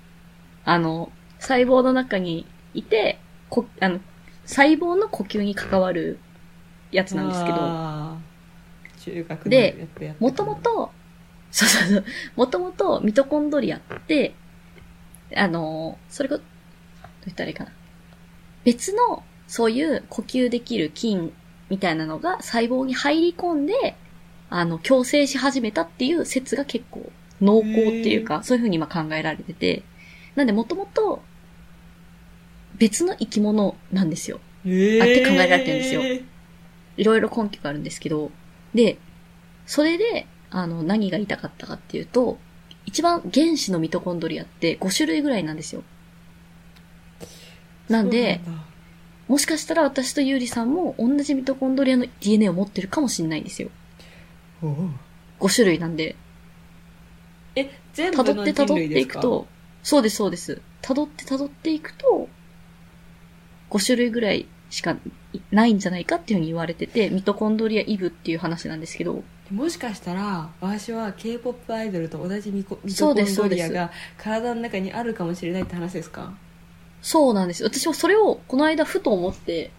[0.64, 3.18] あの、細胞の中にいて、
[3.50, 4.00] こ、あの、
[4.46, 6.18] 細胞の呼吸に関わる
[6.90, 7.57] やつなんですけど、
[9.05, 9.87] 中学ので
[10.20, 10.92] もともと、
[11.50, 12.05] そうそうそう、
[12.37, 14.35] もともとミトコンドリアって、
[15.35, 16.46] あの、それが、どう
[17.26, 17.72] 言ったらいいかな。
[18.64, 21.33] 別の、そういう呼吸できる菌
[21.72, 23.96] みたいなのが細胞に入り込んで、
[24.50, 29.82] あの、共生し始めたっていう説が結構濃厚っていうか、そういうふうに今考えられてて、
[30.35, 31.22] なんでもともと
[32.76, 34.38] 別の生き物なんですよ。
[34.66, 35.00] えー。
[35.00, 36.02] あって考えられてるんですよ。
[36.98, 38.30] いろいろ根拠があるんですけど、
[38.74, 38.98] で、
[39.64, 42.37] それで、あの、何が言いたかったかっていうと、
[42.85, 45.85] 一番原子のミトコンドリアって5種類ぐらいなんですよ。
[47.88, 48.62] なんで、なんだ
[49.33, 53.71] もしかしたら私とゆうりさんも同じミトコンドリアの DNA を持ってるかもしれないんですよ。
[54.62, 54.90] おお
[55.40, 56.16] 5種類なんで。
[57.57, 59.47] え全部辿のって辿っていくと、
[59.83, 60.61] そうです、そうです。
[60.83, 62.29] 辿って辿っていくと、
[63.71, 64.99] 5種類ぐらいしか
[65.51, 76.35] ないんじゃないかっていうふうに言われてて、ミトコンドリアイブっていう話なんですけど、もしかしたら私は k p o p アイドルと同じミコミトコンそうですドリアが体の中にあるかもしれないって話ですか？
[77.02, 77.68] そうなんですよ。
[77.68, 79.70] 私もそれをこの間ふと思って、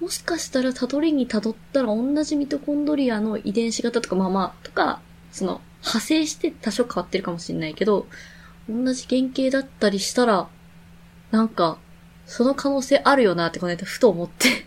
[0.00, 8.06] もしかしたら辿りに辿ったら同じミトコンドリアの遺伝子型とかまあまあとか、その派生して多少変わってるかもしれないけど、
[8.68, 10.48] 同じ原型だったりしたら、
[11.30, 11.78] なんか、
[12.26, 14.66] その可能性あるよなってこの間ふと思って。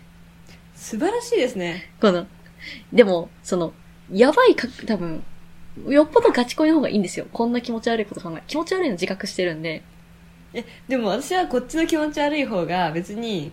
[0.74, 2.26] 素晴らしいですねこの、
[2.92, 3.72] でも、その、
[4.12, 5.22] やばいか、多分、
[5.86, 7.26] よっぽどガチ恋の方がいいんですよ。
[7.32, 9.82] こんな気持ち悪いこと考え、気持ち悪いの自覚してるんで、
[10.56, 13.52] えでも私はこっちの気持ち悪い方が別に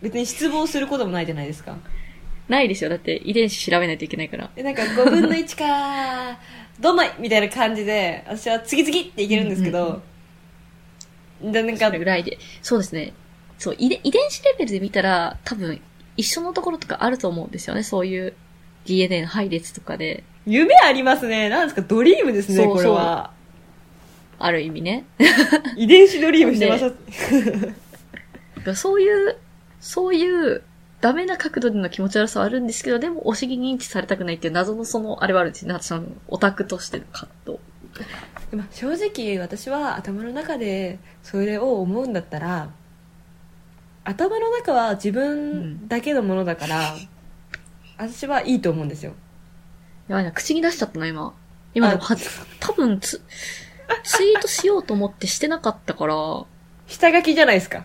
[0.00, 1.76] 別に失望することもないじゃないですか
[2.48, 2.90] ないですよ。
[2.90, 4.50] だって遺伝子調べないといけないから。
[4.56, 6.38] えなんか5分の1か
[6.80, 10.02] どんまいみたいな感じで私は次々っていけるんですけど、
[11.42, 12.38] でなんかぐらいで。
[12.62, 13.12] そうですね。
[13.58, 15.80] そう、遺伝遺伝子レベルで見たら、多分、
[16.16, 17.82] 一緒のところとかあると思うんですよね。
[17.82, 18.34] そういう
[18.86, 20.24] DNA の配列とかで。
[20.46, 23.30] 夢ありますねなんですかドリームですねそうそうこれは
[24.40, 25.04] ある意味ね。
[25.76, 26.92] 遺伝子ドリームしてまし
[28.64, 29.36] たそういう、
[29.80, 30.62] そういう、
[31.00, 35.78] ダメな角度での気持ち悪さはあるんですけど、でも、お尻認知されたくないっていう謎のその、あれはあるんですよ。
[35.80, 37.58] その、オタクとしての葛藤。
[38.50, 42.70] でも正直私は頭の中でそれを思うんだったら
[44.04, 46.96] 頭の中は自分だけのものだから、
[47.98, 49.12] 私はいいと思うんですよ
[50.08, 51.34] やばいな、口に出しちゃったな、今。
[51.74, 52.16] 今でもは、
[52.58, 53.22] 多分つ、
[54.04, 56.14] ツイートしようと思ってしてなかったから、
[56.86, 57.84] 下書きじゃないですか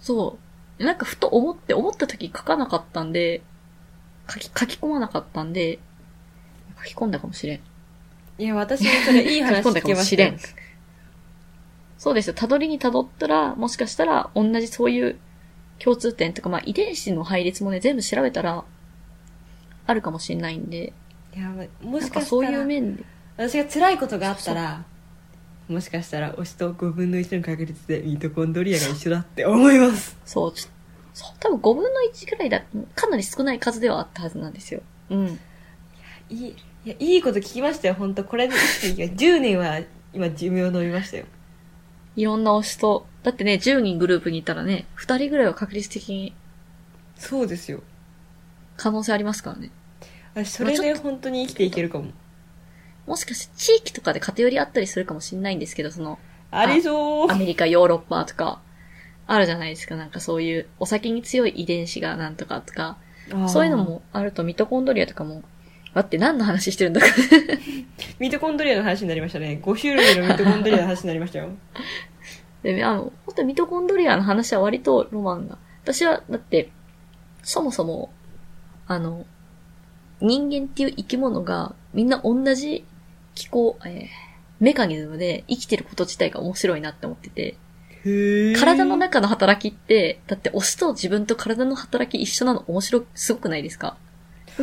[0.00, 0.38] そ
[0.78, 0.84] う。
[0.84, 3.42] なんかふと思って、思った時書かなかったんで、
[4.28, 5.78] 書き、書き込まなかったんで、
[6.78, 7.60] 書き込んだかもしれん。
[8.38, 10.38] いや私もそれいい話聞きましたよかもしれん。
[11.96, 12.34] そうですよ。
[12.34, 15.18] たどりにたどったら、もしかしたら、同じそういう
[15.78, 18.64] 共通点とか、まあ遺伝子の配列もね、全部調べたら、
[19.86, 20.92] あるかもしれないんで、
[21.34, 21.50] いや
[21.82, 23.04] もしかしたかそういうら面で、
[23.36, 24.84] 私が辛いことがあったら
[25.68, 30.68] もしかしたら推しと5分の1の確率でミトコンドリアが一緒だって思いますそう、ちょ
[31.12, 32.62] そう、多分5分の1くらいだ、
[32.94, 34.82] かなり少ない数ではあったはずなんですよ。
[35.10, 35.40] うん。
[36.28, 39.80] いいいやいいこと聞きましたよ本当これで生きていけば10年は
[40.12, 41.24] 今寿命伸びましたよ
[42.14, 46.32] いろんな推しと、だってね、10人グループにいたらね、2人ぐらいは確率的に
[47.16, 47.82] そうですよ
[48.76, 49.70] 可能性ありますからね。
[50.34, 52.12] 私それで本当に生きていけるかも
[53.06, 56.18] もしかして地域とかで偏りあったりするかもしれないんですけど、その、
[56.50, 58.60] ありそうアメリカ、ヨーロッパとか、
[59.26, 59.96] あるじゃないですか。
[59.96, 62.98] なんかそういう、お酒に強い遺伝子がなんとかとか、
[63.48, 65.42] そういうのもあるとミトコンドリアとかも、
[65.94, 67.06] 待って、何の話してるんだか。
[68.18, 71.50] ミトコンドリアの話になりましたね5種類のミトコンドリアの話になりましたよ
[72.62, 75.58] で、あの、本当にミトコンドリアの話は割とロマンが。
[75.82, 76.70] 私は、だって、
[77.42, 78.10] そもそも、
[78.88, 79.24] あの、
[80.20, 82.84] 人間っていう生き物がみんな同じ
[83.36, 84.06] 気候、えー
[84.58, 87.58] メカニズムで生きてること自体が面白いなって思ってて、
[88.58, 93.98] 体の中の働きって、だって推しと自分と体の働き一緒なの面白く、すごくないですか？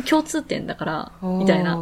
[0.08, 1.78] 共通点だから、みたいな。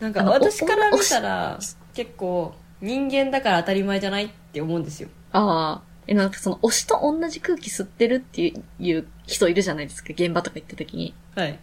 [0.00, 1.60] なんか私から見たおら
[1.94, 5.08] 結構人間だから当たり前じゃないって思うんですよ。
[5.30, 11.14] ああ、え、なんかその推しと同じ空気吸ってるっていういう人いるじゃないですか、現場とか行った時に。
[11.36, 11.56] はい。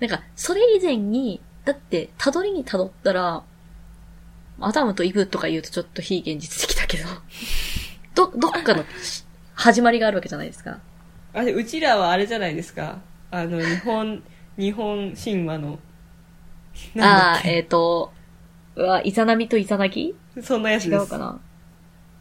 [0.00, 3.42] なんか、それ以前に、だって、たどりにたどったら、
[4.60, 7.04] アダムとイブとか言うとちょっと非現実的だけど、
[8.14, 8.84] ど、どっかの
[9.54, 10.80] 始まりがあるわけじゃないですか。
[11.32, 12.98] あれうちらはあれじゃないですか。
[13.30, 14.22] あの日本
[14.56, 15.78] 日本神話の
[17.00, 18.12] ああ、えっ、と、
[18.76, 20.14] うわ、イザナミとイザナギ？
[20.34, 21.04] けそんなやつ違です。
[21.04, 21.40] うかな？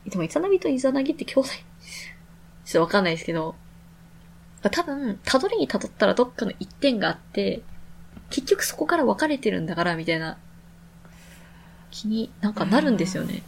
[0.08, 1.56] でも、イザナミとイザナギって兄弟ちょ
[2.70, 3.56] っとわかんないですけど、
[4.62, 7.62] 多分、たどりにたどったらどっかの一点があって、
[8.34, 10.38] 結局そこから分かれてるんだから、みたいな。
[11.92, 13.44] 気になんかなるんですよね。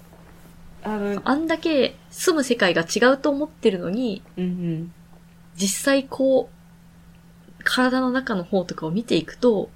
[0.84, 4.94] あのあんだけ住む世界が違うと思ってるのに、うん
[5.56, 9.70] 実際こう、体の中の方とかを見ていくと、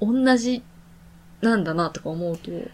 [0.00, 0.62] 同じ
[1.42, 2.70] なんだなとか思うと、うん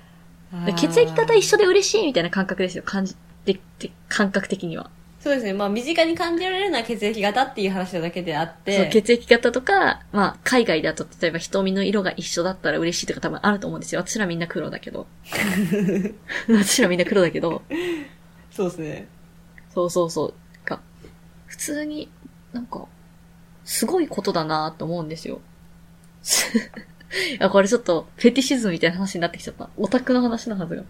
[0.77, 4.91] 血液型一緒緒で嬉しいみたいな感覚ですよ、感じて、て感覚的には。
[5.21, 14.01] そうですねまあ身近に感じられるのは血液型っていう話なだけであってそう、血液型とか、まあ、海外だと、例えば瞳の色が一緒だったら嬉しいとか多分あると思うんですよ。
[14.01, 15.07] 私らみんな黒だけど。
[16.49, 17.63] 私らみんな黒だけど。
[18.51, 19.09] そうですね
[19.75, 20.35] そうそうそう。
[20.65, 20.81] が、
[21.47, 22.11] 普通に、
[22.55, 22.87] なんか、
[23.65, 25.43] すごいことだなと思うんですよ。
[27.39, 29.69] いや、これちょっと、フェティシズムみたいな話になってきちゃった。
[29.77, 30.83] オタクの話のはずが。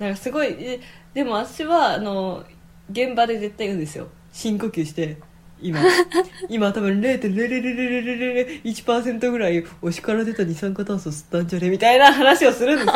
[0.00, 0.80] なんかすごいえ
[1.14, 2.44] でも私はあの
[2.90, 5.16] 現場で絶対言うんですよ深呼吸して
[5.60, 5.80] 今
[6.48, 12.92] 今多分0.00001%ぐらい推しから出た二酸化炭素吸ったんじゃねみたいな話をするんですよ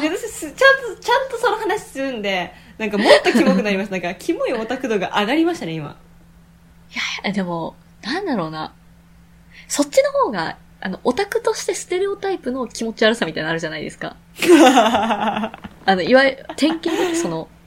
[0.00, 0.52] で私すちゃん
[0.96, 5.96] とちゃんとその話するんでなんかもっとキモくなりましたなんかキモいオタク度が上がりましたね今
[6.90, 8.72] いや、でも、なんだろうな。
[9.68, 14.16] そっちの方が、あの、オタクとしてステレオタイプの気持ち悪さみたいなのあるじゃないですか。
[15.84, 17.57] あの、いわゆる、典型的その、い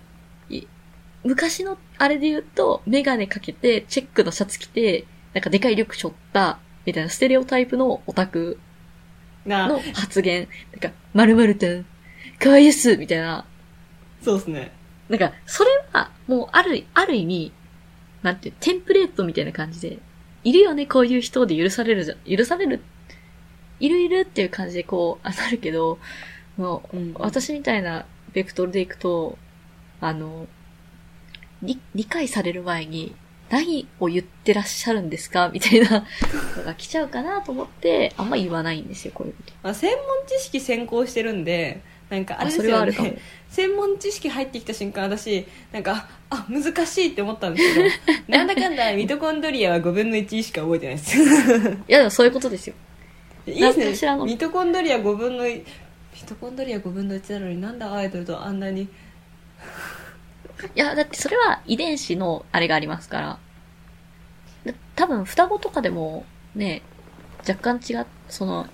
[1.23, 8.59] 昔のあれで言うと、メガネかけて、チェックのシャツ着て、なんかでかいリュック背負った、みたいなステレオタイプのオタク
[9.45, 10.47] なの発言。
[10.71, 11.65] なんか、〇〇と、
[12.39, 13.45] 可愛いですみたいな。
[14.23, 14.71] そうですね
[15.09, 17.51] なんか、それは、もう、ある、ある意味、
[18.23, 19.99] なんていう、テンプレートみたいな感じで、
[20.43, 22.37] いるよね、こういう人で許されるじゃん。
[22.37, 22.81] 許される、
[23.79, 25.99] いるいるっていう感じでこう、あなるけど、
[26.57, 29.37] もう、うん私みたいなベクトルでいくと、
[29.99, 30.47] あの、
[31.63, 33.13] 理、理解される前に、
[33.49, 35.49] 何を言ってらっしゃるんですか？
[35.49, 36.05] みたいな
[36.57, 39.53] のが来ちゃうかなと思って、あんま言わないんですよ、こういうこと。
[39.63, 43.17] まあ、専門知識先行してるんでなんかあれですそれはよね。
[43.49, 47.89] 専門知識入ってきた瞬間私なんかあ難しいって思ったんですけど
[48.37, 51.23] なんだかんだミトコンドリアは5分の1しか覚えてないです い
[51.89, 52.75] や、でもそういうことですよ。
[53.45, 55.65] いいですねミトコンドリア5分の1ミ
[56.25, 58.87] トコンドリア5分の1なのになんだアイドルとあんなに
[60.75, 63.39] いや、だってそれは遺伝子のあれがありますから。
[64.65, 66.81] だ多分双子とかでもね、
[67.47, 68.67] 若干違っ、その、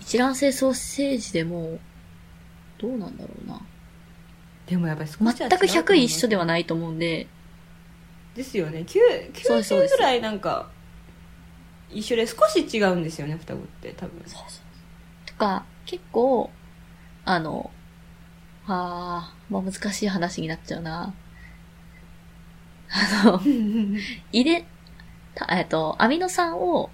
[0.00, 1.78] 一卵性ソーセージでも、
[2.78, 3.60] どうなんだろうな。
[4.66, 7.26] でもやっぱり少し全くうと思います100一緒ではないと思うんで、
[8.34, 8.80] ですよね。
[8.80, 9.96] 9, 90そうですそうです。
[9.96, 10.68] ぐらいなんか
[11.90, 14.20] 一緒で少し違うんですよね双子って多分。
[15.26, 16.50] とか、結構、
[17.24, 17.70] あの、
[18.66, 21.14] あー、まあ難しい話になっちゃうな。
[22.90, 23.40] あの、
[24.32, 24.64] 遺伝、
[25.34, 26.90] たえっと、アミノ酸を、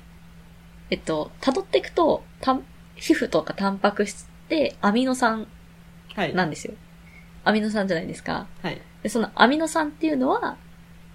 [0.91, 2.65] えっと、辿っていくと、たん
[2.97, 5.47] 皮膚とかタンパク質ってアミノ酸
[6.15, 6.75] はいなんですよ。
[7.45, 8.47] アミノ酸じゃないですか。
[8.63, 10.57] はいで、そのアミノ酸っていうのは、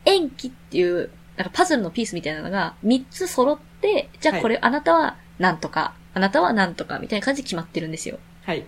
[0.05, 8.19] 塩基っていう、なんかパズルのピースみたいなのが3つ揃って、じゃあこれ、あなたはなんとか、あなたはなんとかみたいな感じで決まってるんですよ。
[8.43, 8.65] はい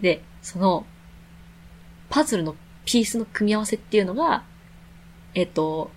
[0.00, 0.86] で、その、
[2.10, 4.44] パズルのピースの組み合わせっていうのが、
[5.34, 5.90] えっと、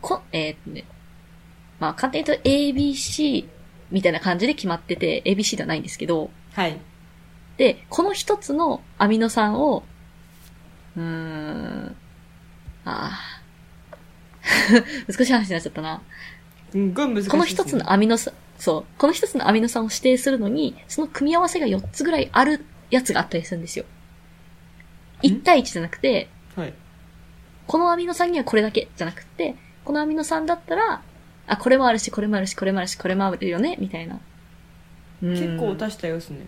[0.00, 0.84] こ、えっとね、
[1.80, 3.46] まあ簡単に言うと ABC
[3.90, 6.78] みたいな感じで決まってて、ABC ではないんですけど、はい。
[7.56, 9.84] で、この一つのアミノ酸を、
[10.96, 11.96] うーん、
[12.84, 13.40] ああ、
[15.08, 16.02] 難しい話になっちゃったな。
[16.70, 17.30] すんごい難しいね。
[17.30, 22.64] この一つのアミノ酸、そう、この一つのアミノ酸を指定するのに、その組み合わせが4つぐらいある
[22.94, 23.84] やつがあったりするんですよ。
[25.22, 26.74] 1対1じゃなくて、はい
[27.66, 29.54] このアミノ酸にはこれだけじゃなくて、
[29.86, 31.02] このアミノ酸だったら、
[31.46, 34.20] あ、これもあるし、これもあるし、これもあるし、これもあるよね、みたいな。
[35.22, 36.46] 結構うん足したよですね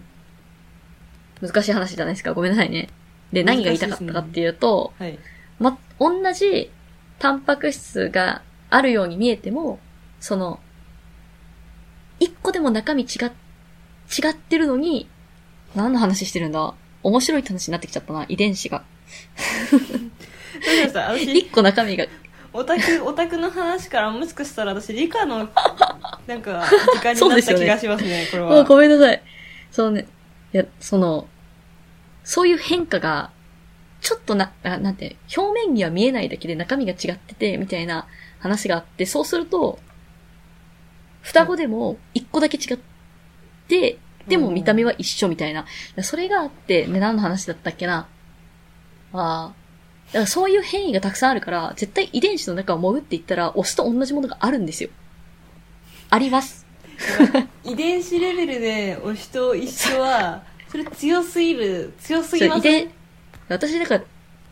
[1.40, 2.34] 難しい話じゃないですか？
[2.34, 2.90] ごめんなさいね。
[3.32, 5.18] で、何が言いたかったかっていうと、はい
[5.58, 6.70] ま、同じ
[7.18, 9.78] タンパク質があるように見えても、
[10.20, 10.60] その、
[12.20, 15.08] 一個でも中身違っ、違ってるのに、
[15.76, 16.74] 何の話してるんだ？
[17.02, 18.82] 面白いって話になってきちゃったな、遺伝子が。
[19.70, 21.38] どうしました私。
[21.38, 22.06] 一個中身が、
[22.52, 25.48] オタクオタクの話からもしかしたら私理科の
[26.26, 29.22] なんか時間になった気がしますねこれもうはごめんなさい。
[29.70, 30.06] そうね、
[30.54, 31.28] いや、その、
[32.24, 33.30] そういう変化が、
[34.00, 38.06] ちょっとな、あなんて、表面には見えないだけで中身が違ってて、みたいな
[38.38, 39.78] 話があって、そうすると、
[41.20, 42.78] 双子でも一個だけ違っ
[43.68, 45.66] て、でも見た目は一緒みたいな。
[46.02, 48.08] それがあって、ね、何の話だったっけな？
[49.12, 49.52] ああ。
[50.08, 54.90] だからそういう変異がたくさんあるから、絶対遺伝子の中を潜っていったら、オスと同じものがあるんですよ。
[56.10, 56.66] あります。
[57.64, 62.90] 遺伝子レベルで推しと一緒はそれ強すぎる強すぎますね伝、
[63.48, 64.04] 私だから、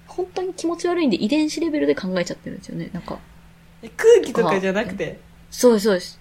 [0.06, 2.90] 本当に気持ち悪いんで遺伝子レベルで考えちゃってるんですよね。
[2.92, 3.18] なんか。
[3.96, 5.20] 空気とかじゃなくて？
[5.50, 6.20] そうです、そうです。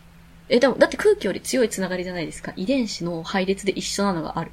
[0.50, 2.54] え、でも、だって空気より強いつながりじゃないですか。
[2.56, 4.52] 遺伝子の配列で一緒なのがある。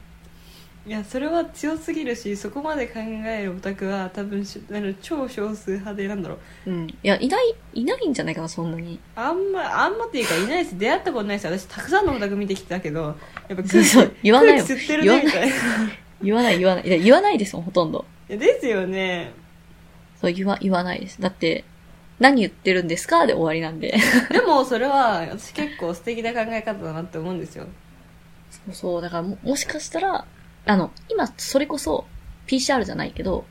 [0.87, 6.89] いやそれは強すぎるしそこまで考えるオタクは多分しあの超少数派でなんだろううん。
[6.89, 8.99] いや、いない、いないんじゃないかな、そんなに。
[9.15, 13.15] あんまあんまっていうかいないです出会ったことないです私たくさんのオタク見てきたけどやっ
[13.49, 15.55] ぱ空気そうそう言わないよ空気吸ってるねみたいな
[16.23, 16.89] 言わない、言わない。
[16.89, 18.05] いや言わないですもん、ほとんど。
[18.29, 19.33] やですよね。
[20.21, 21.21] そう言わ、言わないです。
[21.21, 21.65] だって、
[22.21, 23.99] 何言ってるんですかで終わりなんで。
[24.31, 27.67] でもそれは私結構素敵な考え方だなって思うんですよ。
[28.51, 30.27] そうそう、だからも、もしかしたら、
[30.67, 32.05] あの、今、それこそ、
[32.47, 33.45] PCR じゃないけど、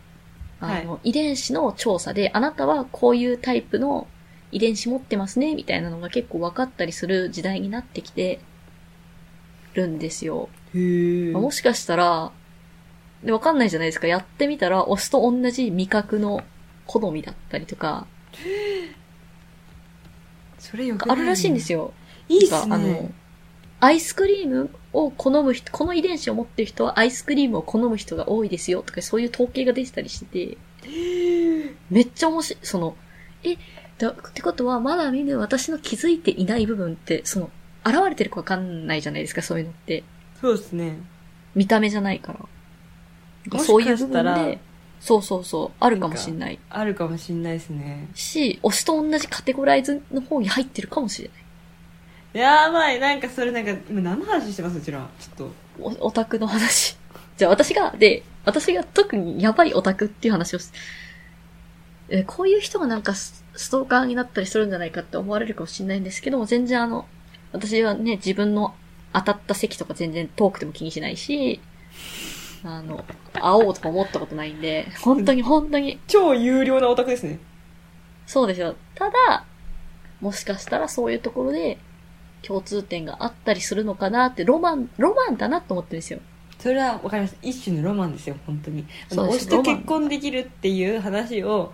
[0.62, 4.08] あの、遺伝子の調査で、あなたはこういうタイプの
[4.52, 8.40] 遺伝子持ってますね、みたいなのが結構分かったりする時代になってきて
[9.74, 10.50] るんですよ。
[10.76, 12.32] へもしかしたら、
[13.24, 14.08] で、わかんないじゃないですか。
[14.08, 16.44] やってみたら、オスと同じ味覚の
[16.86, 18.06] 好みだったりとか、
[20.58, 21.80] それよくあるらしいんですよ。
[21.80, 21.94] よ。
[22.28, 23.12] いいっすなんかあのね。、
[23.80, 32.96] アイスクリームを好む人、この遺伝子を持ってる人はアイスクリームを好む人が多いですよとか、そういう統計が出てたりしてて、めっちゃ面白い、その、
[33.44, 33.58] え、
[33.98, 37.50] だ、ってことは、まだ見ぬ私の気づいていない部分って、その、
[37.86, 40.04] 現れてるかわかんないじゃないですか、そういうのって。
[40.42, 40.98] そうですね。
[41.56, 43.60] 見た目じゃないから。
[43.60, 44.60] そういう部分で、
[45.00, 46.60] そうそうそう、あるかもしんない。
[46.70, 48.10] あるかもしんないですね。
[48.14, 52.42] し、推しと同じカテゴライズの方に入ってるかもしれない。
[52.42, 54.78] やばい、なんかそれなんか、今何の話してます？
[54.78, 55.08] うちら。
[55.20, 55.52] ちょっと。
[56.02, 56.98] おオタクの話。
[57.38, 60.70] じゃあ私が、で、私が特にやばいオタクっていう話をし、
[62.10, 67.08] えこういう人がなんかスストーカーになったりするんじゃないかって思われるかもしれないんですけども、全然あの、
[67.52, 68.76] 私はね、自分の
[69.14, 71.60] 当たった席とか全然遠くても気にしないし、
[72.64, 73.04] あの、
[73.34, 77.40] 会おうとか思ったことないんで、本当に本当に、超有料なオタクですね。
[78.26, 78.76] そうですよ。
[78.96, 79.46] ただ、
[80.22, 81.78] もしかしたらそういうところで
[82.42, 86.20] 共通点があったりするのかなって、ロマン、ロマンだなと思ってるんですよ。
[86.60, 87.38] それはわかります。
[87.42, 88.86] 一種のロマンですよ、本当に。
[89.12, 91.74] あの推しと結婚できるっていう話を、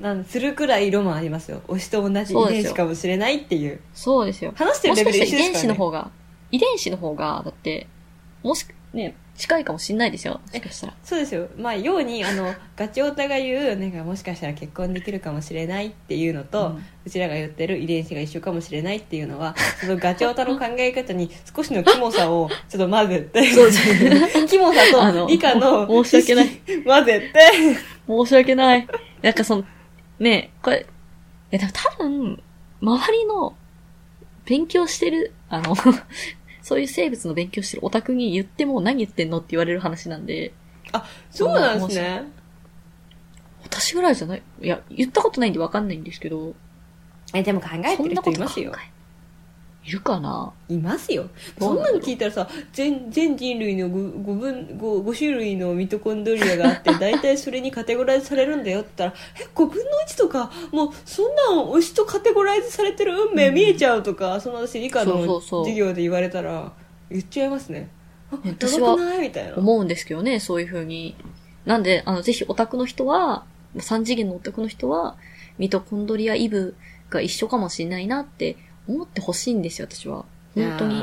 [0.00, 1.62] なんするくらいロマンありますよ。
[1.68, 3.80] 推しと同じ遺伝子かもしれないっていう。
[3.94, 4.52] そうですよ。
[4.56, 5.68] 話してるもしかレベル一緒ですからね。
[5.68, 6.10] の方が、
[6.50, 7.86] 遺伝子の方が、だって、
[8.48, 10.40] もし、ね、近いかもしんないですよ。
[10.42, 10.94] もしかしたら。
[11.04, 11.48] そうですよ。
[11.58, 26.48] まあ、ように、あの、 ガチオタが言う、なんかもしかしたら結婚できるかもしれないっていうのと、ううんちらが言ってる遺伝子が一緒かもしれないっていうのは、そのガチオタの考え方に少しのキモさをちょっと混ぜて、そうです キモさあのと理科の 申し訳ない
[26.84, 27.40] 混ぜて、
[28.06, 28.86] 申し訳ない。
[29.22, 29.64] なんかその、
[30.18, 30.86] ねこれ、
[31.50, 32.42] え、でも多分、
[32.80, 33.54] 周りの、
[34.44, 35.74] 勉強してる、あの、
[36.68, 40.52] そういう生物の勉強してるオタクに言っても何言ってんのって言われる話なんで、
[41.30, 42.24] そうなんですね。
[43.64, 44.42] 私ぐらいじゃない？
[44.60, 46.54] いや、言ったことないんでわかんないんですけど、
[47.32, 48.72] え、でも考えてるそんなこと考え人
[49.88, 50.52] いるかな？
[50.68, 51.28] いますよ。
[51.58, 66.72] どうんなの聞いたらさ、全、全人類の 5, 分、5, 5種類のミトコンドリアがあって、 大体それにカテゴライズされるんだよって言ったら、え、5分の1とか、もう、そんなん推しとカテゴライズされてる運命見えちゃうとか、その私理科のそうそうそう授業で言われたら、
[67.10, 67.88] 言っちゃいますね。
[68.30, 69.20] あ、私は長くない？
[69.20, 69.56] みたいな。
[69.56, 71.16] 思うんですけどね、そういう風に。
[71.64, 73.44] なんで、あの、ぜひオタクの人は、
[73.76, 75.16] 3次元のオタクの人は、
[75.58, 76.74] ミトコンドリアイブ
[77.10, 78.56] が一緒かもしれないなって
[78.88, 80.24] 思ってほしいんですよ、私は。
[80.54, 81.02] 本当に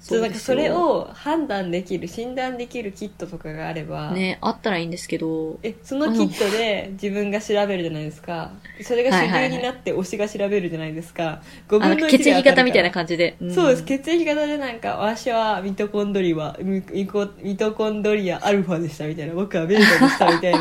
[0.00, 8.52] そう、なんかそれ、を判断できる、診断できるキットとかがあれば、ね、あったらいいんですけど、え、そのキットで自分が調べるじゃないですか。
[8.82, 11.42] それが主流になって推しが調べるじゃないですか。
[11.68, 12.94] 5あの、分の1血液型みたいなじ。
[12.94, 13.36] 感じで。
[13.42, 13.84] んそうです。
[13.84, 19.34] 血液型でなんか、わしはミトコンドリア、ミミコミトコンドリアアルファでしたみたいな。
[19.34, 20.58] 僕はベータでしたみたいな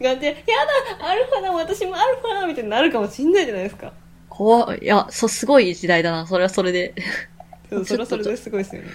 [0.00, 0.34] 感じで、や
[1.00, 3.92] だアルファだ私もアルファだみたいになるかもしんないじゃないですか。
[4.38, 4.78] 怖い。
[4.84, 6.24] いや、そう、すごい時代だな。
[6.24, 6.94] それはそれで。
[7.84, 8.88] それはそれですごいですよね。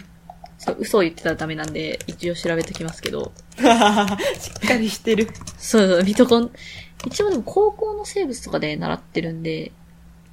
[0.57, 3.33] そう、嘘を言ってたらダメなんで、一応調べてきますけど。
[3.59, 5.27] しっかりしてる。
[5.57, 6.49] そうそう、ミトコン、
[7.05, 9.73] 一応でも高校の生物とかで習ってるんで、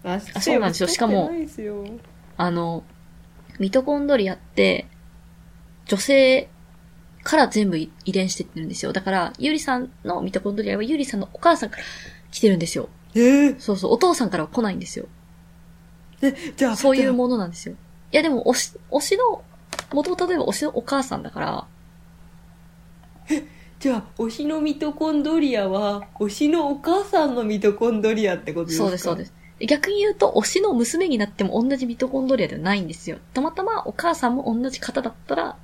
[0.04, 1.84] ああそうなんですよしかもないですよ
[2.36, 2.84] あの、
[3.58, 4.86] ミトコンドリアって、
[5.86, 6.48] 女性
[7.24, 8.92] から全部遺伝してってるんですよ。
[8.92, 11.82] だから、ゆりさんのミトコンドリアはゆりさんのお母さんから
[12.30, 12.88] 来てるんですよ。
[13.14, 15.06] えー、そうそう、お父さんからは来ないんですよ。
[16.22, 17.74] え、じゃあ、そういうものなんですよ。
[18.12, 19.42] いやでも、推し、推しの、
[19.92, 21.66] 元々例えば推しのお母さんだから、
[23.80, 28.84] じゃあ、推しのミトコンドリアは、推しのお母さんのミトコンドリアってことですか？
[28.84, 29.32] そうです、そうです。
[29.66, 33.18] 逆に言うと、推しの娘になっても同じミトコンドリアではないんですよ。
[33.34, 35.56] たまたまお母さんも同じ方だったら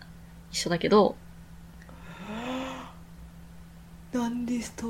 [0.51, 1.17] 一緒だけど、
[4.13, 4.87] なんですと。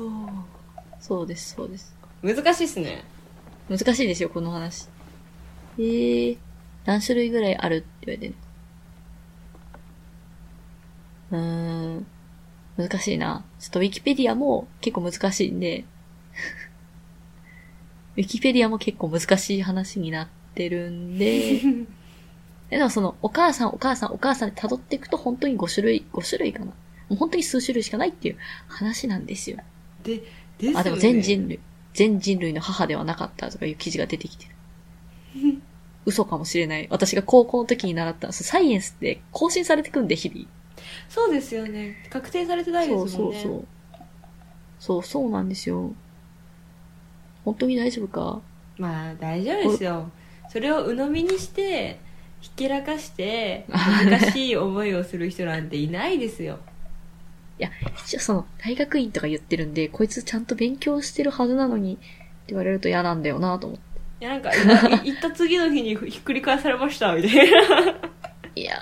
[1.01, 1.95] そうです、そうです。
[2.21, 3.03] 難しいっすね。
[3.69, 4.87] 難しいですよ、この話。
[5.77, 6.37] えー、
[6.85, 8.35] 何種類ぐらいあるって言われてる
[11.31, 12.07] うーん、
[12.77, 13.43] 難しいな。
[13.59, 15.85] ちょっとウィキペディアも結構難しいんで、
[18.15, 21.61] ウィキペディアも結構難しい話になってるんで、
[22.69, 26.65] でもその、お母さん、お母さん、お母さんで辿っていくと本当に5種類、5種類かな。
[26.65, 26.73] も
[27.11, 28.37] う本当に数種類しかないっていう
[28.67, 29.57] 話なんですよ。
[30.03, 30.23] でで
[30.59, 31.59] すよねあ、でも全人類、
[31.97, 34.51] 全人類の母ではなかったとかいう記事が出てきてる。
[36.05, 36.87] 嘘かもしれない。
[36.91, 40.47] 私が高校の時に習った、サイエンスって更新されてくんで、日々。
[41.09, 43.65] そうですよね確定されてないですもんねそうそうそう。
[44.79, 45.91] そう、そうなんですよ。
[47.43, 48.41] 本当に大丈夫か？
[48.77, 50.11] まあ大丈夫ですよ
[50.49, 51.99] それを鵜呑みにして
[52.41, 56.59] ひけらかして難しい思いをする人なんていないですよ
[57.59, 57.71] いや、
[58.05, 62.03] 一応その、大学院とか言ってるんで、こいつちゃんと勉強してるはずなのに、って
[62.49, 63.87] 言われると嫌なんだよなと思って。
[64.19, 64.49] いやなんか
[65.03, 67.67] 行った次の日にひっくり返されましたみたいな
[68.55, 68.75] いや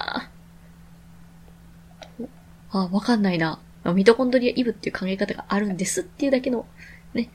[2.20, 2.28] ー。
[2.72, 3.60] あ、わかんないな。
[3.94, 6.66] ミトコンドリアイブっていう考え方があるんですっていうだけの、
[7.14, 7.30] ね。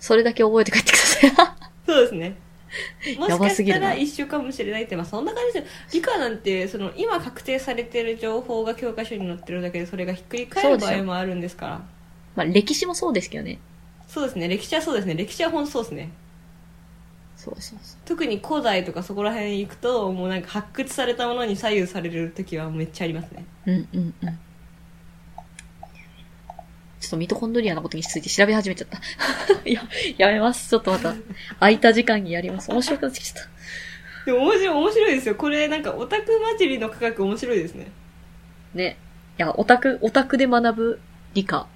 [0.00, 1.32] それだけ覚えて帰ってください。
[1.86, 2.36] そうですね
[3.18, 11.96] もやしかしたら一緒かもしれないってまあそんな感じですよ理科なんてその今確定されてる情報が教科書に載ってるだけでそれがひっくり返る場合もあるんですから
[12.36, 13.58] まあ、歴史もそうですけどね。
[14.06, 16.10] そうですね歴史はそうですね歴史は本当そうですね
[17.36, 17.98] そうそうそう。
[18.04, 24.38] 特に古代とかそこら辺行くともうなんか発掘されたものに左右される時はめっちゃありますねうんうんうん。
[27.06, 28.98] ちょっとミトコンドリアのことについて調べ始めちゃった。
[29.64, 29.82] いや、
[30.18, 30.68] やめます。
[30.68, 31.14] ちょっとまた、
[31.60, 32.70] 空いた時間にやります。
[32.72, 33.50] 面白くなってきちゃった。
[34.26, 37.92] でも面白い面白いですよこれなんかオタク混じりの科学面白いですね
[38.74, 38.98] ね。
[39.38, 41.00] いや、オタク、オタクで学ぶ
[41.32, 41.68] 理科。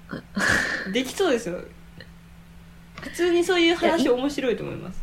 [0.91, 1.59] できそうですよ
[3.01, 5.01] 普通にそういう話面白いと思います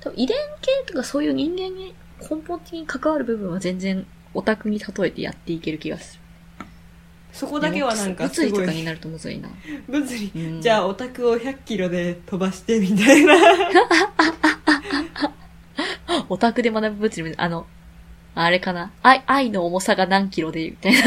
[0.00, 6.20] 多分遺伝系とかそういう人間に根本的に関わる部分は全然オタクに例えてやっていける気がする。
[7.38, 9.48] そこだけはなんか物理とかになるとむずいな。
[9.88, 13.34] 物理うんじゃあオタクを100キロで飛ばしてみたいな
[16.28, 17.66] オタクで学ぶ物理、あの、
[18.34, 18.92] あれかな？
[19.02, 20.98] 愛、愛の重さが何キロで、みたいな。
[21.00, 21.04] い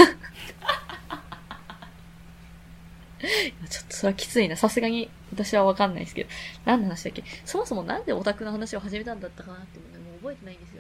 [3.61, 4.55] やちょっとそれはきついな。
[4.55, 6.29] さすがに私はわかんないですけど。
[6.65, 7.23] 何の話だっけ？
[7.45, 10.70] そもそもなんでオタクの話を始めたんだったかなってもうねもう覚えてないんです。